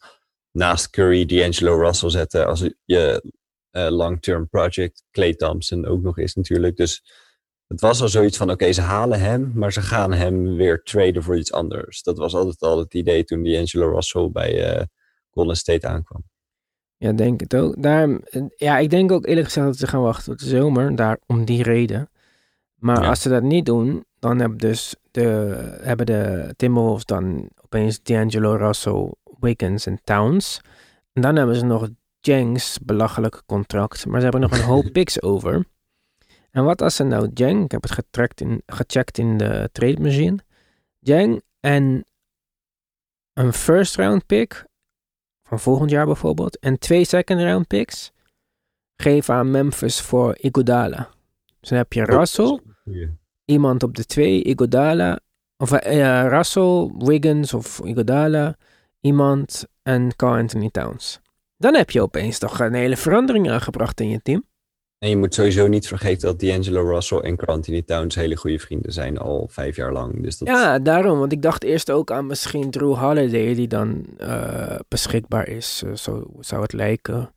naast 0.52 0.90
Curry 0.90 1.26
D'Angelo 1.26 1.78
Russell 1.78 2.10
zetten 2.10 2.48
als 2.48 2.70
je 2.86 3.24
eh, 3.74 3.88
long-term 3.90 4.48
project 4.50 5.04
Clay 5.12 5.34
Thompson 5.34 5.86
ook 5.86 6.02
nog 6.02 6.18
is 6.18 6.36
natuurlijk. 6.36 6.78
Dus 6.78 7.04
het 7.68 7.82
was 7.82 8.02
al 8.02 8.08
zoiets 8.08 8.38
van, 8.38 8.52
oké, 8.52 8.72
ze 8.72 8.82
halen 8.82 9.20
hem, 9.20 9.52
maar 9.56 9.74
ze 9.74 9.82
gaan 9.82 10.14
hem 10.14 10.56
weer 10.56 10.84
traden 10.84 11.24
voor 11.24 11.38
iets 11.38 11.52
anders. 11.52 12.02
Dat 12.04 12.18
was 12.18 12.34
altijd 12.36 12.62
al 12.62 12.80
het 12.80 12.94
idee 12.94 13.24
toen 13.24 13.44
D'Angelo 13.44 13.92
Russell 13.92 14.30
bij 14.32 14.74
eh, 14.74 14.84
Golden 15.32 15.56
State 15.56 15.88
aankwam. 15.88 16.24
Ja, 16.98 17.12
denk 17.12 17.40
het 17.40 17.56
ook. 17.56 17.82
Daar, 17.84 18.20
ja, 18.56 18.78
ik 18.78 18.90
denk 18.90 19.12
ook 19.12 19.26
eerlijk 19.26 19.46
gezegd 19.46 19.66
dat 19.68 19.78
ze 19.78 19.88
gaan 19.88 20.02
wachten 20.02 20.26
tot 20.32 20.40
de 20.40 20.50
zomer. 20.58 20.96
Daar 20.96 21.20
om 21.26 21.46
die 21.46 21.64
reden. 21.64 22.10
Maar 22.76 23.02
Ja. 23.02 23.10
als 23.10 23.22
ze 23.22 23.30
dat 23.30 23.44
niet 23.44 23.66
doen, 23.66 24.06
dan 24.20 24.40
hebben, 24.40 24.58
dus 24.58 24.96
de, 25.12 25.56
hebben 25.82 26.06
de 26.06 26.54
Timberwolves 26.56 27.06
dan 27.06 27.50
opeens 27.64 28.02
D'Angelo 28.02 28.56
Russell, 28.56 29.12
Wiggins 29.40 29.86
en 29.86 30.00
Towns. 30.04 30.62
En 31.14 31.22
dan 31.22 31.36
hebben 31.36 31.56
ze 31.56 31.66
nog 31.66 31.90
Jenks 32.26 32.80
belachelijke 32.80 33.42
contract. 33.46 34.06
Maar 34.06 34.18
ze 34.20 34.24
hebben 34.24 34.42
nog 34.42 34.52
een 34.52 34.66
hoop 34.66 34.92
picks 34.98 35.22
over. 35.22 35.66
En 36.52 36.64
wat 36.64 36.82
als 36.82 36.96
ze 36.96 37.04
nou 37.04 37.30
Jeng, 37.34 37.64
ik 37.64 37.72
heb 37.72 37.82
het 37.82 37.92
getrekt 37.92 38.42
in, 38.42 38.62
gecheckt 38.66 39.18
in 39.18 39.38
de 39.38 39.70
trade 39.72 40.02
machine. 40.02 40.38
Jeng 41.00 41.42
en 41.60 42.06
een 43.34 43.54
first 43.54 43.96
round 43.96 44.26
pick 44.26 44.66
van 45.44 45.60
volgend 45.60 45.90
jaar 45.90 46.06
bijvoorbeeld. 46.06 46.60
En 46.60 46.80
twee 46.80 47.06
second 47.06 47.40
round 47.40 47.68
picks 47.68 48.12
geven 48.96 49.34
aan 49.34 49.52
Memphis 49.52 50.02
voor 50.02 50.38
Iguodala. 50.38 51.10
Dus 51.60 51.70
dan 51.70 51.78
heb 51.78 51.94
je 51.94 52.04
Russell, 52.04 52.60
Goeie. 52.84 53.18
iemand 53.46 53.84
op 53.84 53.96
de 53.96 54.06
twee, 54.06 54.44
Iguodala. 54.44 55.20
Of 55.58 55.72
eh, 55.72 56.28
Russell, 56.28 56.92
Wiggins 56.98 57.54
of 57.54 57.80
Iguodala, 57.84 58.58
iemand 59.00 59.66
en 59.84 60.16
Carl 60.16 60.38
Anthony 60.38 60.70
Towns. 60.70 61.22
Dan 61.64 61.76
heb 61.76 61.92
je 61.92 62.02
opeens 62.02 62.38
toch 62.38 62.60
een 62.60 62.74
hele 62.74 62.98
verandering 62.98 63.50
aangebracht 63.50 64.00
in 64.00 64.10
je 64.10 64.22
team. 64.22 64.46
En 64.98 65.10
je 65.10 65.18
moet 65.18 65.34
sowieso 65.34 65.68
niet 65.68 65.88
vergeten 65.88 66.28
dat 66.28 66.40
D'Angelo 66.40 66.90
Russell 66.90 67.18
en 67.18 67.38
Anthony 67.38 67.82
Towns 67.82 68.16
hele 68.16 68.36
goede 68.36 68.60
vrienden 68.60 68.94
zijn 68.94 69.18
al 69.18 69.48
vijf 69.52 69.76
jaar 69.76 69.92
lang. 69.92 70.24
Dus 70.24 70.38
dat, 70.38 70.48
Ja, 70.48 70.80
daarom. 70.80 71.20
Want 71.20 71.32
ik 71.32 71.42
dacht 71.42 71.64
eerst 71.64 71.92
ook 71.92 72.12
aan 72.12 72.28
misschien 72.28 72.72
Drew 72.72 72.96
Holiday, 72.96 73.54
die 73.54 73.68
dan 73.68 74.06
eh, 74.18 74.80
beschikbaar 74.88 75.48
is. 75.48 75.82
eh, 75.86 75.94
zo 75.94 76.26
zou 76.40 76.62
het 76.62 76.74
lijken. 76.74 77.34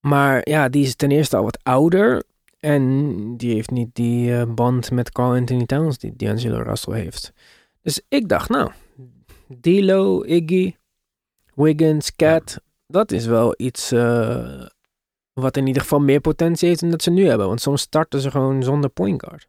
Maar 0.00 0.48
ja, 0.48 0.68
die 0.68 0.84
is 0.84 0.96
ten 0.96 1.10
eerste 1.10 1.36
al 1.36 1.44
wat 1.44 1.58
ouder. 1.62 2.22
En 2.60 3.36
die 3.36 3.54
heeft 3.54 3.70
niet 3.70 3.94
die 3.94 4.34
eh, 4.34 4.42
band 4.54 4.90
met 4.90 5.12
Carl 5.12 5.34
Anthony 5.34 5.66
Towns 5.66 5.98
die 5.98 6.16
D'Angelo 6.16 6.62
Russell 6.62 6.94
heeft. 6.94 7.32
Dus 7.82 8.00
ik 8.08 8.28
dacht, 8.28 8.48
nou, 8.48 8.70
D'Lo, 9.60 10.24
Iggy, 10.24 10.76
Wiggins, 11.54 12.16
Cat, 12.16 12.60
dat 12.88 13.12
is 13.12 13.26
wel 13.26 13.54
iets 13.56 13.92
eh, 13.92 14.66
wat 15.32 15.56
in 15.56 15.66
ieder 15.66 15.82
geval 15.82 16.00
meer 16.00 16.20
potentie 16.20 16.68
heeft 16.68 16.80
dan 16.80 16.90
dat 16.90 17.02
ze 17.02 17.10
nu 17.10 17.26
hebben. 17.26 17.46
Want 17.46 17.60
soms 17.60 17.80
starten 17.80 18.20
ze 18.20 18.30
gewoon 18.30 18.62
zonder 18.62 18.90
point 18.90 19.22
guard. 19.22 19.48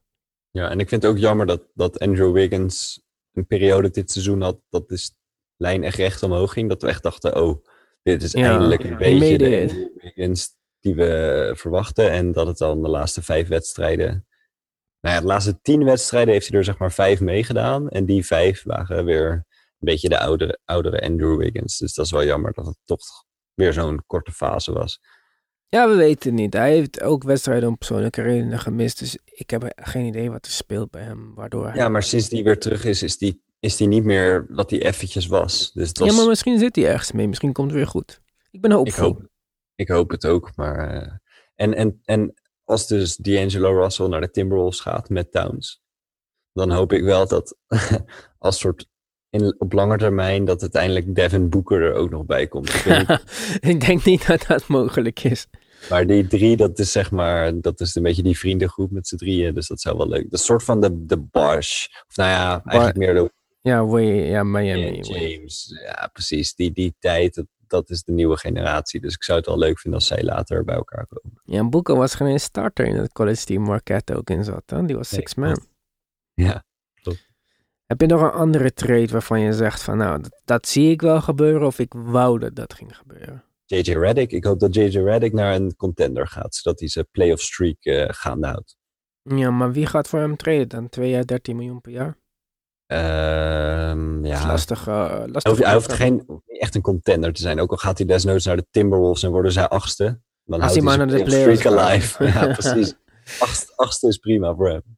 Ja, 0.52 0.70
en 0.70 0.80
ik 0.80 0.90
vind 0.90 1.04
het 1.04 1.12
ook 1.12 1.18
jammer 1.18 1.46
dat, 1.46 1.62
dat 1.74 2.00
Andrew 2.00 2.34
Wiggins 2.34 3.02
een 3.34 3.48
periode 3.48 3.90
dit 3.90 4.12
seizoen 4.12 4.42
had 4.42 4.62
dat 4.70 4.90
de 4.90 5.10
lijn 5.58 5.84
echt 5.84 5.98
recht 5.98 6.24
omhoog 6.24 6.54
ging. 6.54 6.70
Dat 6.70 6.82
we 6.82 6.88
echt 6.88 7.04
dachten, 7.04 7.42
oh, 7.42 7.66
dit 8.04 8.24
is 8.24 8.32
Ja, 8.32 8.50
eindelijk 8.50 8.84
een 8.84 8.98
beetje 8.98 9.38
de 9.38 9.92
Wiggins 9.96 10.50
die 10.80 10.96
we 10.96 11.54
verwachten. 11.58 12.12
En 12.12 12.32
dat 12.32 12.48
het 12.48 12.58
dan 12.58 12.82
de 12.82 12.90
laatste 12.90 13.22
vijf 13.22 13.48
wedstrijden... 13.48 14.28
Nou 15.02 15.16
ja, 15.16 15.22
de 15.22 15.28
laatste 15.28 15.62
tien 15.62 15.84
wedstrijden 15.84 16.34
heeft 16.34 16.48
hij 16.48 16.58
er 16.58 16.64
zeg 16.64 16.78
maar 16.78 16.92
vijf 16.92 17.20
meegedaan. 17.20 17.90
En 17.90 18.06
die 18.06 18.26
vijf 18.26 18.64
waren 18.64 19.06
weer 19.06 19.32
een 19.32 19.46
beetje 19.80 20.10
de 20.10 20.20
oudere, 20.20 20.60
oudere 20.66 21.02
Andrew 21.02 21.38
Wiggins. 21.38 21.78
Dus 21.78 21.94
dat 21.94 22.06
is 22.06 22.12
wel 22.12 22.24
jammer 22.24 22.54
dat 22.54 22.66
het 22.66 22.78
toch 22.86 23.28
weer 23.60 23.74
zo'n 23.74 24.04
korte 24.08 24.32
fase 24.32 24.72
was. 24.74 25.02
Ja, 25.68 25.90
we 25.90 25.96
weten 25.96 26.30
het 26.32 26.40
niet. 26.40 26.54
Hij 26.54 26.72
heeft 26.72 27.02
ook 27.02 27.24
wedstrijden 27.24 27.70
om 27.70 27.78
persoonlijke 27.78 28.22
redenen 28.22 28.60
gemist. 28.60 29.00
Dus 29.00 29.18
ik 29.26 29.50
heb 29.50 29.72
geen 29.76 30.06
idee 30.06 30.32
wat 30.32 30.46
er 30.46 30.52
speelt 30.52 30.92
bij 30.92 31.04
hem. 31.04 31.34
Waardoor 31.36 31.66
hij... 31.68 31.76
Ja, 31.76 31.90
maar 31.90 32.04
sinds 32.04 32.30
die 32.30 32.44
weer 32.44 32.60
terug 32.60 32.86
is, 32.86 33.04
is 33.04 33.18
die, 33.18 33.44
is 33.60 33.76
die 33.76 33.88
niet 33.88 34.04
meer 34.04 34.46
wat 34.50 34.70
hij 34.70 34.82
eventjes 34.82 35.28
was. 35.28 35.72
Dus 35.72 35.92
was... 35.94 36.10
Ja, 36.10 36.16
maar 36.16 36.28
misschien 36.28 36.60
zit 36.60 36.76
hij 36.76 36.88
ergens 36.88 37.12
mee. 37.12 37.28
Misschien 37.28 37.54
komt 37.54 37.68
het 37.68 37.78
weer 37.78 37.88
goed. 37.88 38.22
Ik 38.52 38.62
ben 38.62 38.72
Ik 38.72 38.78
hoopvol. 38.78 39.04
hoop, 39.06 39.28
ik 39.76 39.88
hoop 39.88 40.10
het 40.12 40.26
ook, 40.26 40.56
maar... 40.56 41.02
eh, 41.02 41.12
en, 41.56 41.74
en, 41.74 42.00
en 42.04 42.34
als 42.64 42.88
dus 42.88 43.16
D'Angelo 43.16 43.82
Russell 43.82 44.08
naar 44.08 44.22
de 44.22 44.32
Timberwolves 44.32 44.80
gaat 44.80 45.10
met 45.10 45.32
Towns, 45.32 45.82
dan 46.54 46.72
hoop 46.72 46.94
ik 46.94 47.04
wel 47.04 47.28
dat 47.28 47.58
als 48.38 48.60
soort 48.60 48.89
in, 49.30 49.56
op 49.58 49.74
lange 49.74 49.98
termijn 49.98 50.46
dat 50.46 50.62
uiteindelijk 50.62 51.16
Devin 51.16 51.50
Booker 51.50 51.82
er 51.82 51.94
ook 51.94 52.10
nog 52.10 52.26
bij 52.26 52.48
komt. 52.48 52.74
Ik 52.74 52.82
weet 52.82 53.08
niet, 53.08 53.24
ik 53.74 53.86
denk 53.86 54.04
niet 54.04 54.28
dat 54.28 54.46
dat 54.48 54.68
mogelijk 54.68 55.24
is. 55.24 55.48
maar 55.90 56.08
die 56.08 56.28
drie, 56.28 56.58
dat 56.58 56.80
is 56.80 56.92
zeg 56.92 57.12
maar, 57.12 57.62
dat 57.62 57.80
is 57.80 57.96
een 57.96 58.04
beetje 58.04 58.24
die 58.24 58.38
vriendengroep 58.38 58.92
met 58.92 59.08
z'n 59.08 59.16
drieën, 59.16 59.54
dus 59.54 59.68
dat 59.68 59.82
zou 59.82 59.98
wel 59.98 60.08
leuk. 60.08 60.30
Dat 60.30 60.40
is 60.40 60.46
soort 60.46 60.64
van 60.64 60.82
de, 60.82 61.06
de 61.06 61.18
Bosch, 61.18 61.88
of 62.08 62.16
nou 62.16 62.30
ja, 62.30 62.62
eigenlijk 62.64 62.98
meer 62.98 63.14
de 63.14 63.32
Ja, 63.62 63.86
way, 63.86 64.06
ja 64.06 64.44
Miami. 64.44 65.02
Way. 65.02 65.32
James, 65.32 65.80
ja 65.86 66.10
precies. 66.14 66.56
Die, 66.56 66.72
die 66.72 66.96
tijd, 67.00 67.36
dat, 67.36 67.46
dat 67.68 67.90
is 67.90 68.04
de 68.04 68.12
nieuwe 68.12 68.38
generatie. 68.38 69.02
Dus 69.02 69.14
ik 69.14 69.24
zou 69.24 69.38
het 69.38 69.48
wel 69.48 69.58
leuk 69.58 69.80
vinden 69.80 70.00
als 70.00 70.10
zij 70.10 70.24
later 70.24 70.64
bij 70.64 70.76
elkaar 70.76 71.08
komen. 71.08 71.42
Ja, 71.44 71.70
Boeken 71.70 71.98
was 71.98 72.16
geen 72.16 72.40
starter 72.40 72.86
in 72.86 72.96
het 72.96 73.12
college 73.12 73.46
team 73.46 73.62
Marquette 73.64 74.16
ook 74.16 74.30
in 74.30 74.44
zat. 74.44 74.64
Hè? 74.66 74.86
Die 74.86 74.96
was 74.96 75.12
Nee, 75.12 75.20
six 75.20 75.36
man. 75.36 75.66
Ja, 76.34 76.64
Heb 77.90 78.02
je 78.02 78.08
nog 78.08 78.22
een 78.22 78.32
andere 78.32 78.74
trade 78.74 79.08
waarvan 79.08 79.40
je 79.40 79.54
zegt 79.54 79.84
van 79.84 79.98
nou, 79.98 80.22
dat, 80.22 80.42
dat 80.46 80.68
zie 80.68 80.92
ik 80.92 81.02
wel 81.02 81.22
gebeuren 81.22 81.68
of 81.68 81.80
ik 81.80 81.94
wou 81.96 82.40
dat 82.40 82.56
dat 82.56 82.74
ging 82.74 82.98
gebeuren? 82.98 83.44
JJ 83.66 83.94
Redick. 83.94 84.32
Ik 84.32 84.44
hoop 84.44 84.60
dat 84.60 84.76
JJ 84.76 84.98
Redick 84.98 85.34
naar 85.34 85.56
een 85.56 85.76
contender 85.76 86.28
gaat, 86.28 86.56
zodat 86.56 86.80
hij 86.80 86.90
zijn 86.90 87.08
playoff 87.12 87.42
streak 87.42 87.78
eh 87.80 88.06
gaande 88.08 88.48
houdt. 88.48 88.78
Ja, 89.22 89.52
maar 89.52 89.72
wie 89.72 89.86
gaat 89.86 90.08
voor 90.08 90.20
hem 90.20 90.36
traden 90.36 90.68
dan? 90.68 90.90
Twee 90.90 91.10
jaar 91.10 91.26
13 91.26 91.56
miljoen 91.56 91.82
per 91.82 91.92
jaar? 91.92 92.18
Dat 92.86 94.24
is 94.24 94.42
ja, 94.42 94.48
lastig. 94.48 94.88
eh, 94.88 95.10
hij 95.10 95.28
lastig 95.28 95.52
hoeft, 95.52 95.64
hij 95.64 95.74
hoeft 95.74 95.94
geen, 95.94 96.42
echt 96.46 96.76
een 96.76 96.82
contender 96.82 97.34
te 97.34 97.42
zijn. 97.42 97.60
Ook 97.60 97.72
al 97.72 97.78
gaat 97.78 97.98
hij 97.98 98.08
desnoods 98.08 98.46
naar 98.46 98.58
de 98.58 98.68
Timberwolves 98.72 99.24
en 99.24 99.32
worden 99.32 99.52
zij 99.52 99.68
achtste. 99.68 100.04
Dan 100.44 100.62
Als 100.62 100.62
houdt 100.62 100.74
hij 100.74 100.84
maar 100.84 100.98
naar 100.98 101.18
de 101.18 101.24
playoff 101.24 101.62
playoffs 101.62 101.62
streak 101.62 101.90
alive. 101.90 102.24
ja, 102.40 102.54
precies. 102.60 102.96
Acht, 103.40 103.78
achtste 103.78 104.08
is 104.08 104.18
prima 104.18 104.56
voor 104.56 104.70
hem. 104.70 104.98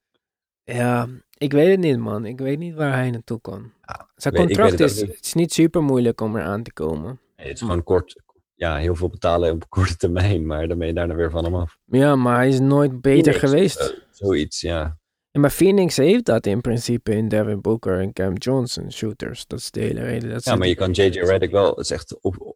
Ja, 0.73 1.07
ik 1.37 1.51
weet 1.51 1.69
het 1.69 1.79
niet, 1.79 1.97
man. 1.97 2.25
Ik 2.25 2.39
weet 2.39 2.59
niet 2.59 2.75
waar 2.75 2.93
hij 2.93 3.11
naartoe 3.11 3.41
kan. 3.41 3.71
Zijn 4.15 4.33
weet- 4.33 4.43
ik 4.43 4.47
contract 4.57 4.71
het 4.79 4.89
is, 4.91 5.01
het 5.01 5.25
is 5.25 5.33
niet 5.33 5.53
super 5.53 5.83
moeilijk 5.83 6.21
om 6.21 6.35
eraan 6.35 6.63
te 6.63 6.73
komen. 6.73 7.19
Nee, 7.37 7.47
het 7.47 7.55
is 7.55 7.61
gewoon 7.61 7.83
kort. 7.83 8.21
Ja, 8.55 8.75
heel 8.77 8.95
veel 8.95 9.09
betalen 9.09 9.51
op 9.51 9.69
korte 9.69 9.97
termijn, 9.97 10.45
maar 10.45 10.67
dan 10.67 10.77
ben 10.77 10.87
je 10.87 10.93
daarna 10.93 11.15
weer 11.15 11.31
van 11.31 11.43
hem 11.43 11.55
af. 11.55 11.77
Ja, 11.85 12.15
maar 12.15 12.35
hij 12.35 12.47
is 12.47 12.59
nooit 12.59 13.01
beter 13.01 13.33
Phoenix, 13.33 13.39
geweest. 13.39 13.79
eh, 13.79 13.97
zoiets, 14.11 14.61
ja. 14.61 14.99
Ja, 15.31 15.39
maar 15.39 15.49
Phoenix 15.49 15.97
heeft 15.97 16.25
dat 16.25 16.45
in 16.45 16.61
principe 16.61 17.11
in 17.15 17.27
Devin 17.27 17.61
Booker 17.61 17.99
en 17.99 18.13
Cam 18.13 18.33
Johnson 18.33 18.91
shooters. 18.91 19.47
Dat 19.47 19.59
is 19.59 19.71
de 19.71 19.79
hele 19.79 20.01
reden. 20.01 20.29
Dat 20.29 20.43
Ja, 20.43 20.55
maar 20.55 20.67
je 20.67 20.75
kan 20.75 20.91
JJ 20.91 21.19
Redick 21.19 21.51
wel, 21.51 21.69
het 21.69 21.77
is 21.79 21.91
echt 21.91 22.21
op, 22.21 22.55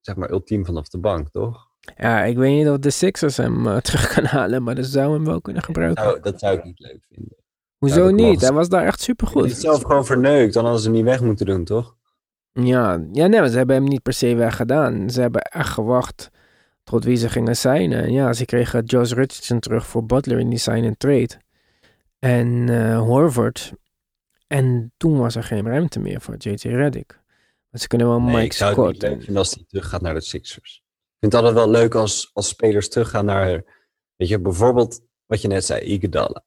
zeg 0.00 0.16
maar 0.16 0.30
ultiem 0.30 0.64
vanaf 0.64 0.88
de 0.88 0.98
bank, 0.98 1.28
toch? 1.30 1.68
Ja, 1.96 2.24
ik 2.24 2.36
weet 2.36 2.56
niet 2.56 2.68
of 2.68 2.78
de 2.78 2.90
Sixers 2.90 3.36
hem 3.36 3.66
eh, 3.66 3.76
terug 3.86 4.14
kan 4.14 4.24
halen, 4.24 4.62
maar 4.62 4.74
dat 4.74 4.86
zou 4.86 5.12
hem 5.14 5.24
wel 5.24 5.40
kunnen 5.40 5.62
gebruiken. 5.62 6.22
Dat 6.22 6.38
zou 6.40 6.56
ik 6.58 6.64
niet 6.64 6.78
leuk 6.80 7.04
vinden. 7.08 7.36
Hoezo 7.94 8.10
niet? 8.10 8.40
Hij 8.40 8.52
was 8.52 8.68
daar 8.68 8.84
echt 8.86 8.96
Hij 8.96 9.04
supergoed. 9.04 9.48
het 9.50 9.60
zelf 9.60 9.82
gewoon 9.82 10.06
verneukt, 10.06 10.52
dan 10.54 10.62
hadden 10.62 10.80
ze 10.82 10.86
hem 10.88 10.96
niet 10.96 11.04
weg 11.06 11.20
moeten 11.20 11.46
doen, 11.46 11.64
toch? 11.64 11.96
Ja, 12.52 13.04
ja 13.12 13.26
nee, 13.26 13.40
maar 13.40 13.48
ze 13.48 13.56
hebben 13.56 13.76
hem 13.76 13.84
niet 13.84 14.02
per 14.02 14.12
se 14.12 14.34
weggedaan. 14.34 15.10
Ze 15.10 15.20
hebben 15.20 15.42
echt 15.42 15.68
gewacht 15.72 16.30
tot 16.84 17.04
wie 17.04 17.16
ze 17.16 17.28
gingen 17.28 17.56
signen. 17.56 18.02
En 18.02 18.12
ja, 18.12 18.32
ze 18.32 18.44
kregen 18.44 18.84
Josh 18.84 19.12
Richardson 19.12 19.60
terug 19.60 19.86
voor 19.86 20.06
Butler 20.06 20.38
in 20.38 20.48
die 20.50 20.58
sign 20.58 20.84
and 20.84 20.98
trade. 20.98 21.28
En 22.18 22.68
eh, 22.68 22.98
Horford. 23.00 23.72
En 24.46 24.92
toen 24.96 25.18
was 25.18 25.34
er 25.36 25.42
geen 25.44 25.66
ruimte 25.66 25.98
meer 26.00 26.20
voor 26.20 26.34
JJ 26.38 26.54
Redick. 26.68 27.20
Maar 27.70 27.80
ze 27.80 27.86
kunnen 27.88 28.06
wel 28.08 28.20
Nee, 28.20 28.32
Mike 28.34 28.44
ik 28.44 28.52
zou 28.52 28.70
het 28.88 28.96
Scott. 28.96 29.26
en- 29.28 29.36
als 29.36 29.54
hij 29.54 29.64
terug 29.68 29.88
gaat 29.88 30.00
naar 30.00 30.14
de 30.14 30.20
Sixers. 30.20 30.74
Ik 30.84 31.16
vind 31.20 31.32
het 31.32 31.42
altijd 31.42 31.54
wel 31.64 31.70
leuk 31.70 31.94
als, 31.94 32.30
als 32.32 32.48
spelers 32.48 32.88
teruggaan 32.88 33.24
naar, 33.24 33.64
weet 34.16 34.28
je, 34.28 34.40
bijvoorbeeld 34.40 35.00
wat 35.26 35.40
je 35.42 35.48
net 35.48 35.64
zei, 35.64 35.80
Iguodala. 35.80 36.44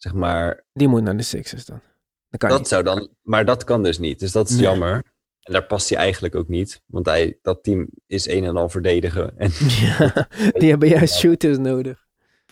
Zeg 0.00 0.12
maar, 0.14 0.64
Die 0.72 0.88
moet 0.88 1.02
naar 1.02 1.16
de 1.16 1.22
Sixers 1.22 1.64
dan. 1.64 1.80
Dat 2.28 2.40
kan 2.40 2.48
dat 2.50 2.58
niet. 2.58 2.68
zou 2.68 2.82
dan, 2.82 3.08
maar 3.22 3.44
dat 3.44 3.64
kan 3.64 3.82
dus 3.82 3.98
niet. 3.98 4.18
Dus 4.18 4.32
dat 4.32 4.48
is 4.48 4.54
Nee. 4.54 4.62
jammer. 4.64 4.94
En 5.40 5.52
daar 5.52 5.66
past 5.66 5.88
hij 5.88 5.98
eigenlijk 5.98 6.34
ook 6.34 6.48
niet. 6.48 6.82
Want 6.86 7.06
hij, 7.06 7.38
dat 7.42 7.62
team 7.62 7.88
is 8.06 8.28
een 8.28 8.44
en 8.44 8.56
al 8.56 8.68
verdedigen. 8.68 9.32
En 9.38 9.50
Ja, 9.68 10.28
die 10.52 10.70
hebben 10.70 10.88
juist 10.88 11.14
shooters 11.18 11.58
nodig. 11.58 12.06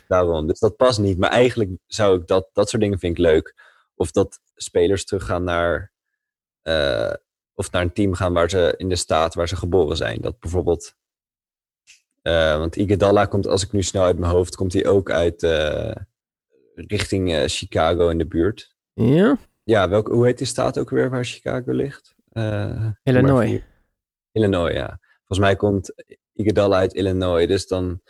daarom. 0.09 0.47
Dus 0.47 0.59
dat 0.59 0.77
past 0.77 0.99
niet. 0.99 1.19
Maar 1.19 1.31
eigenlijk 1.31 1.71
zou 1.87 2.21
ik 2.21 2.27
dat, 2.27 2.49
dat 2.53 2.69
soort 2.69 2.83
dingen 2.83 2.99
vind 2.99 3.19
ik 3.19 3.25
leuk. 3.25 3.55
Of 3.95 4.11
dat 4.11 4.41
spelers 4.55 5.05
teruggaan 5.05 5.45
naar, 5.45 5.93
eh, 6.63 7.13
of 7.55 7.71
naar 7.71 7.83
een 7.83 7.93
team 7.93 8.15
gaan 8.15 8.33
waar 8.33 8.51
ze 8.51 8.75
in 8.77 8.89
de 8.89 8.97
staat 8.97 9.35
waar 9.35 9.49
ze 9.49 9.57
geboren 9.57 9.97
zijn. 9.97 10.21
Dat 10.21 10.39
bijvoorbeeld, 10.41 10.95
eh, 12.23 12.59
want 12.59 12.77
Iguodala 12.77 13.25
komt, 13.27 13.47
als 13.47 13.63
ik 13.65 13.73
nu 13.73 13.83
snel 13.83 14.05
uit 14.05 14.19
mijn 14.19 14.33
hoofd, 14.33 14.57
komt 14.57 14.73
hij 14.73 14.87
ook 14.87 15.11
uit 15.11 15.43
eh, 15.43 15.95
richting 16.87 17.33
eh, 17.33 17.43
Chicago 17.47 18.09
in 18.09 18.19
de 18.19 18.27
buurt. 18.27 18.77
Ja? 18.93 19.39
Ja, 19.63 19.89
welke, 19.89 20.13
hoe 20.13 20.27
heet 20.27 20.39
die 20.39 20.47
staat 20.47 20.79
ook 20.79 20.91
weer 20.91 21.11
waar 21.11 21.25
Chicago 21.25 21.73
ligt? 21.73 22.15
Eh, 22.33 22.87
Illinois. 23.03 23.63
Illinois, 24.33 24.73
ja. 24.75 24.99
Volgens 25.19 25.39
mij 25.39 25.57
komt 25.57 25.95
Iguodala 26.33 26.77
uit 26.79 26.95
Illinois, 26.95 27.47
dus 27.47 27.67
dan 27.67 28.01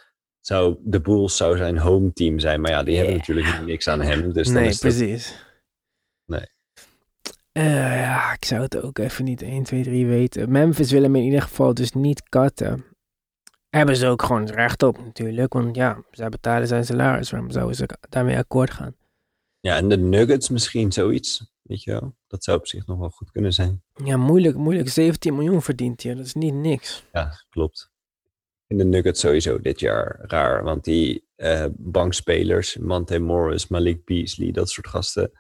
zou 0.41 0.77
de 0.81 1.01
Bulls 1.01 1.37
zou 1.37 1.57
zijn 1.57 1.79
home 1.79 2.13
team 2.13 2.39
zijn. 2.39 2.61
Maar 2.61 2.71
ja, 2.71 2.83
die 2.83 2.97
hebben 2.97 3.17
natuurlijk 3.17 3.65
niks 3.65 3.89
aan 3.89 4.01
hem. 4.01 4.33
Dus 4.33 4.47
dan 4.47 4.55
nee, 4.57 4.71
dat- 4.71 4.79
precies. 4.81 5.47
Nee. 6.25 6.47
Eh, 7.53 8.01
ja, 8.01 8.33
ik 8.33 8.45
zou 8.45 8.63
het 8.63 8.83
ook 8.83 8.99
even 8.99 9.25
niet 9.25 9.43
1, 9.43 9.63
2, 9.63 9.83
3 9.83 10.07
weten. 10.07 10.51
Memphis 10.53 10.91
wil 10.91 11.03
hem 11.03 11.17
in 11.17 11.23
ieder 11.23 11.43
geval 11.43 11.75
dus 11.75 11.93
niet 11.93 12.29
cutten. 12.29 12.85
Hebben 13.71 13.97
ze 13.97 14.07
ook 14.07 14.23
gewoon 14.23 14.47
recht 14.47 14.83
op 14.83 15.05
natuurlijk. 15.05 15.53
Want 15.53 15.77
ja, 15.77 16.03
zij 16.11 16.29
betalen 16.29 16.67
zijn 16.67 16.85
salaris. 16.85 17.31
Waarom 17.31 17.51
zouden 17.51 17.77
ze 17.77 17.89
daarmee 18.09 18.37
akkoord 18.37 18.71
gaan? 18.71 18.95
Ja, 19.61 19.77
en 19.77 19.89
de 19.89 19.97
Nuggets 19.97 20.49
misschien 20.49 20.93
zoiets, 20.93 21.53
weet 21.63 21.83
je 21.83 21.91
wel. 21.91 22.15
Dat 22.27 22.45
zou 22.45 22.59
op 22.59 22.67
zich 22.67 22.87
nog 22.87 22.99
wel 22.99 23.11
goed 23.11 23.31
kunnen 23.31 23.53
zijn. 23.53 23.83
Ja, 24.05 24.17
moeilijk, 24.17 24.57
moeilijk. 24.57 24.89
17 24.89 25.35
miljoen 25.35 25.63
verdient 25.63 26.03
hij. 26.03 26.15
Dat 26.15 26.27
is 26.27 26.35
niet 26.35 26.55
niks. 26.55 27.05
Ja, 27.13 27.33
klopt. 27.51 27.91
In 28.67 28.79
de 28.79 28.85
Nuggets 28.85 29.21
sowieso 29.21 29.61
dit 29.61 29.81
jaar 29.81 30.19
raar, 30.23 30.63
want 30.63 30.85
die 30.85 31.29
eh, 31.37 31.65
bankspelers, 31.77 32.77
Monte 32.77 33.19
Morris, 33.19 33.69
Malik 33.69 34.05
Beasley, 34.05 34.51
dat 34.51 34.71
soort 34.71 34.89
gasten, 34.89 35.31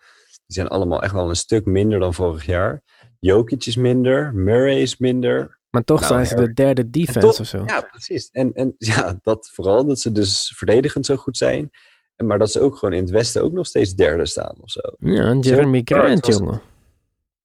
die 0.46 0.56
zijn 0.56 0.68
allemaal 0.68 1.02
echt 1.02 1.12
wel 1.12 1.28
een 1.28 1.36
stuk 1.36 1.64
minder 1.64 1.98
dan 1.98 2.14
vorig 2.14 2.46
jaar. 2.46 2.82
Jokic 3.20 3.66
is 3.66 3.76
minder, 3.76 4.34
Murray 4.34 4.80
is 4.80 4.98
minder. 4.98 5.57
Maar 5.70 5.84
toch 5.84 6.00
Nou, 6.00 6.12
zijn 6.12 6.26
ze 6.26 6.34
de 6.34 6.52
derde 6.52 6.90
defense 6.90 7.20
toch- 7.20 7.40
of 7.40 7.46
zo. 7.46 7.62
Ja, 7.66 7.80
precies. 7.80 8.28
En, 8.30 8.52
en 8.52 8.74
ja, 8.92 9.18
dat 9.22 9.50
vooral, 9.52 9.86
dat 9.86 9.98
ze 10.00 10.12
dus 10.12 10.52
verdedigend 10.56 11.06
zo 11.06 11.16
goed 11.16 11.36
zijn. 11.36 11.70
En, 12.16 12.26
maar 12.26 12.38
dat 12.38 12.50
ze 12.52 12.60
ook 12.60 12.76
gewoon 12.76 12.94
in 12.94 13.00
het 13.02 13.10
Westen 13.10 13.42
ook 13.42 13.52
nog 13.52 13.66
steeds 13.66 13.94
derde 13.94 14.26
staan 14.26 14.54
of 14.60 14.70
zo. 14.70 14.80
Ja, 14.98 15.34
Jeremy 15.34 15.80
Grant, 15.84 16.26
was- 16.26 16.36
jongen. 16.36 16.60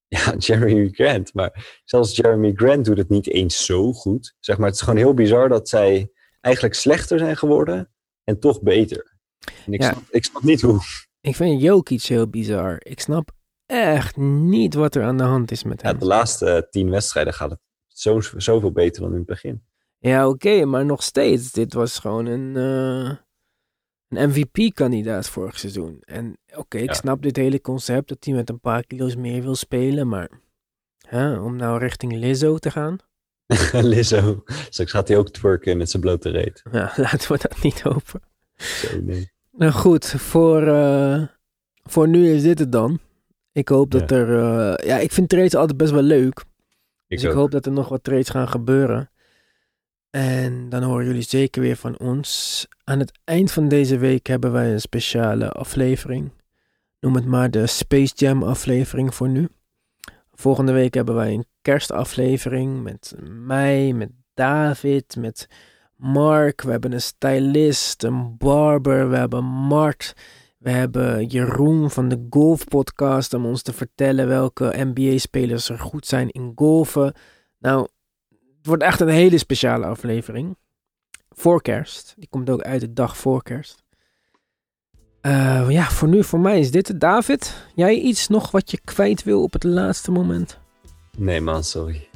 Ja, 0.08 0.34
Jeremy 0.46 0.88
Grant. 0.92 1.34
Maar 1.34 1.80
zelfs 1.84 2.16
Jeremy 2.16 2.52
Grant 2.54 2.84
doet 2.84 2.98
het 2.98 3.08
niet 3.08 3.28
eens 3.28 3.64
zo 3.64 3.92
goed. 3.92 4.34
Zeg 4.40 4.56
maar, 4.58 4.66
het 4.66 4.74
is 4.76 4.82
gewoon 4.82 4.98
heel 4.98 5.14
bizar 5.14 5.48
dat 5.48 5.68
zij 5.68 6.10
eigenlijk 6.40 6.74
slechter 6.74 7.18
zijn 7.18 7.36
geworden 7.36 7.90
en 8.24 8.38
toch 8.40 8.62
beter. 8.62 9.16
En 9.66 9.72
ik, 9.72 9.82
Ja. 9.82 9.90
snap, 9.90 10.02
ik 10.10 10.24
snap 10.24 10.42
niet 10.42 10.60
hoe. 10.60 10.80
Ik 11.20 11.36
vind 11.36 11.60
Jokic 11.62 12.02
heel 12.02 12.28
bizar. 12.28 12.76
Ik 12.82 13.00
snap 13.00 13.30
echt 13.66 14.16
niet 14.16 14.74
wat 14.74 14.94
er 14.94 15.02
aan 15.02 15.16
de 15.16 15.22
hand 15.22 15.50
is 15.50 15.62
met 15.64 15.80
Ja, 15.82 15.88
hem. 15.88 15.98
de 15.98 16.04
laatste 16.06 16.66
tien 16.70 16.90
wedstrijden 16.90 17.32
gaat 17.34 17.50
het 17.50 17.60
zo, 17.94 18.20
zoveel 18.36 18.72
beter 18.72 19.02
dan 19.02 19.10
in 19.10 19.16
het 19.16 19.26
begin. 19.26 19.62
Ja, 19.98 20.28
oké, 20.28 20.64
maar 20.64 20.84
nog 20.84 21.02
steeds. 21.02 21.52
Dit 21.52 21.74
was 21.74 21.98
gewoon 21.98 22.26
een, 22.26 22.56
eh, 22.56 23.16
een 24.08 24.28
MVP-kandidaat 24.28 25.28
vorig 25.28 25.58
seizoen. 25.58 26.00
En 26.04 26.36
oké, 26.56 26.78
ik 26.78 26.88
Ja. 26.88 26.94
snap 26.94 27.22
dit 27.22 27.36
hele 27.36 27.60
concept 27.60 28.08
dat 28.08 28.24
hij 28.24 28.34
met 28.34 28.48
een 28.48 28.60
paar 28.60 28.86
kilo's 28.86 29.16
meer 29.16 29.42
wil 29.42 29.54
spelen, 29.54 30.08
maar 30.08 30.30
hè, 31.06 31.38
om 31.38 31.56
nou 31.56 31.78
richting 31.78 32.12
Lizzo 32.12 32.58
te 32.58 32.70
gaan, 32.70 32.96
Lizzo. 33.72 34.42
Straks 34.68 34.90
gaat 34.90 35.08
hij 35.08 35.16
ook 35.16 35.30
twerken 35.30 35.76
met 35.76 35.90
zijn 35.90 36.02
blote 36.02 36.30
reet. 36.30 36.62
ja, 36.72 36.92
laten 36.96 37.32
we 37.32 37.38
dat 37.48 37.62
niet 37.62 37.80
hopen. 37.82 38.20
Zo, 38.56 39.00
nee. 39.00 39.32
Nou 39.52 39.72
goed, 39.72 40.06
voor, 40.06 40.62
eh, 40.66 41.22
voor 41.82 42.08
nu 42.08 42.28
is 42.30 42.42
dit 42.42 42.58
het 42.58 42.72
dan. 42.72 42.98
Ik 43.52 43.68
hoop 43.68 43.90
dat 43.90 44.10
Ja. 44.10 44.16
er, 44.16 44.28
eh, 44.78 44.86
ja, 44.86 44.98
ik 44.98 45.12
vind 45.12 45.28
trades 45.28 45.54
altijd 45.54 45.78
best 45.78 45.92
wel 45.92 46.02
leuk. 46.02 46.44
Ik 47.14 47.20
Dus 47.20 47.30
ik 47.30 47.36
hoop 47.36 47.50
dat 47.50 47.66
er 47.66 47.72
nog 47.72 47.88
wat 47.88 48.04
trades 48.04 48.28
gaan 48.28 48.48
gebeuren. 48.48 49.10
En 50.10 50.68
dan 50.68 50.82
horen 50.82 51.06
jullie 51.06 51.22
zeker 51.22 51.62
weer 51.62 51.76
van 51.76 51.98
ons. 51.98 52.66
Aan 52.84 52.98
het 52.98 53.12
eind 53.24 53.52
van 53.52 53.68
deze 53.68 53.98
week 53.98 54.26
hebben 54.26 54.52
wij 54.52 54.72
een 54.72 54.80
speciale 54.80 55.50
aflevering. 55.50 56.32
Noem 57.00 57.14
het 57.14 57.24
maar 57.24 57.50
de 57.50 57.66
Space 57.66 58.12
Jam 58.14 58.42
aflevering 58.42 59.14
voor 59.14 59.28
nu. 59.28 59.48
Volgende 60.32 60.72
week 60.72 60.94
hebben 60.94 61.14
wij 61.14 61.32
een 61.32 61.46
kerstaflevering 61.62 62.82
met 62.82 63.14
mij, 63.28 63.92
met 63.92 64.10
David, 64.34 65.16
met 65.16 65.48
Mark. 65.96 66.62
We 66.62 66.70
hebben 66.70 66.92
een 66.92 67.02
stylist, 67.02 68.02
een 68.02 68.36
barber. 68.36 69.10
We 69.10 69.16
hebben 69.16 69.44
Mart. 69.44 70.14
We 70.64 70.70
hebben 70.70 71.26
Jeroen 71.26 71.90
van 71.90 72.08
de 72.08 72.26
Golf 72.30 72.64
Podcast 72.64 73.34
om 73.34 73.46
ons 73.46 73.62
te 73.62 73.72
vertellen 73.72 74.28
welke 74.28 74.72
NBA-spelers 74.76 75.68
er 75.68 75.78
goed 75.78 76.06
zijn 76.06 76.30
in 76.30 76.52
golfen. 76.54 77.14
Nou, 77.58 77.88
het 78.30 78.66
wordt 78.66 78.82
echt 78.82 79.00
een 79.00 79.08
hele 79.08 79.38
speciale 79.38 79.86
aflevering. 79.86 80.56
Voor 81.30 81.62
kerst. 81.62 82.14
Die 82.16 82.28
komt 82.28 82.50
ook 82.50 82.62
uit 82.62 82.80
de 82.80 82.92
dag 82.92 83.16
voor 83.16 83.42
kerst. 83.42 83.82
Eh, 85.20 85.66
ja, 85.68 85.90
voor 85.90 86.08
nu, 86.08 86.24
voor 86.24 86.40
mij 86.40 86.58
is 86.58 86.70
dit 86.70 86.88
het. 86.88 87.00
David, 87.00 87.66
jij 87.74 87.94
iets 87.94 88.28
nog 88.28 88.50
wat 88.50 88.70
je 88.70 88.80
kwijt 88.84 89.22
wil 89.22 89.42
op 89.42 89.52
het 89.52 89.64
laatste 89.64 90.10
moment? 90.10 90.58
Nee 91.16 91.40
man, 91.40 91.64
sorry. 91.64 92.08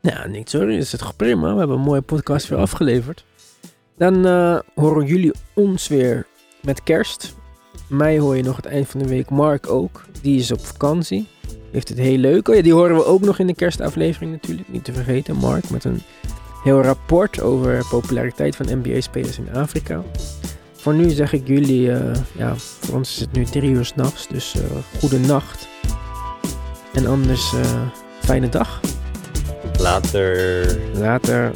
Ja, 0.00 0.26
niet 0.26 0.50
sorry, 0.50 0.76
is 0.76 0.92
het 0.92 1.00
toch 1.00 1.16
prima. 1.16 1.52
We 1.52 1.58
hebben 1.58 1.76
een 1.76 1.82
mooie 1.82 2.02
podcast 2.02 2.48
weer 2.48 2.58
afgeleverd. 2.58 3.24
Dan 3.96 4.26
eh, 4.26 4.58
horen 4.74 5.06
jullie 5.06 5.32
ons 5.54 5.88
weer 5.88 6.26
met 6.62 6.82
kerst. 6.82 7.34
Mij 7.96 8.18
hoor 8.18 8.36
je 8.36 8.42
nog 8.42 8.56
het 8.56 8.66
eind 8.66 8.88
van 8.88 9.00
de 9.00 9.08
week. 9.08 9.30
Mark 9.30 9.70
ook. 9.70 10.04
Die 10.20 10.38
is 10.38 10.52
op 10.52 10.66
vakantie. 10.66 11.28
Heeft 11.70 11.88
het 11.88 11.98
heel 11.98 12.16
leuk. 12.16 12.48
Oh 12.48 12.54
ja, 12.54 12.62
die 12.62 12.72
horen 12.72 12.96
we 12.96 13.04
ook 13.04 13.20
nog 13.20 13.38
in 13.38 13.46
de 13.46 13.54
kerstaflevering 13.54 14.32
natuurlijk. 14.32 14.68
Niet 14.68 14.84
te 14.84 14.92
vergeten. 14.92 15.36
Mark 15.36 15.70
met 15.70 15.84
een 15.84 16.02
heel 16.62 16.82
rapport 16.82 17.40
over 17.40 17.86
populariteit 17.90 18.56
van 18.56 18.78
NBA-spelers 18.78 19.38
in 19.38 19.54
Afrika. 19.54 20.02
Voor 20.72 20.94
nu 20.94 21.10
zeg 21.10 21.32
ik 21.32 21.46
jullie, 21.46 21.92
eh, 21.92 22.14
ja, 22.36 22.54
voor 22.56 22.96
ons 22.96 23.10
is 23.10 23.20
het 23.20 23.32
nu 23.32 23.44
drie 23.44 23.70
uur 23.70 23.84
s'nachts. 23.84 24.28
Dus 24.28 24.54
eh 24.54 25.00
goede 25.00 25.18
nacht. 25.18 25.68
En 26.92 27.06
anders, 27.06 27.54
eh, 27.54 27.82
fijne 28.20 28.48
dag. 28.48 28.80
Later. 29.78 30.66
Later. 30.98 31.52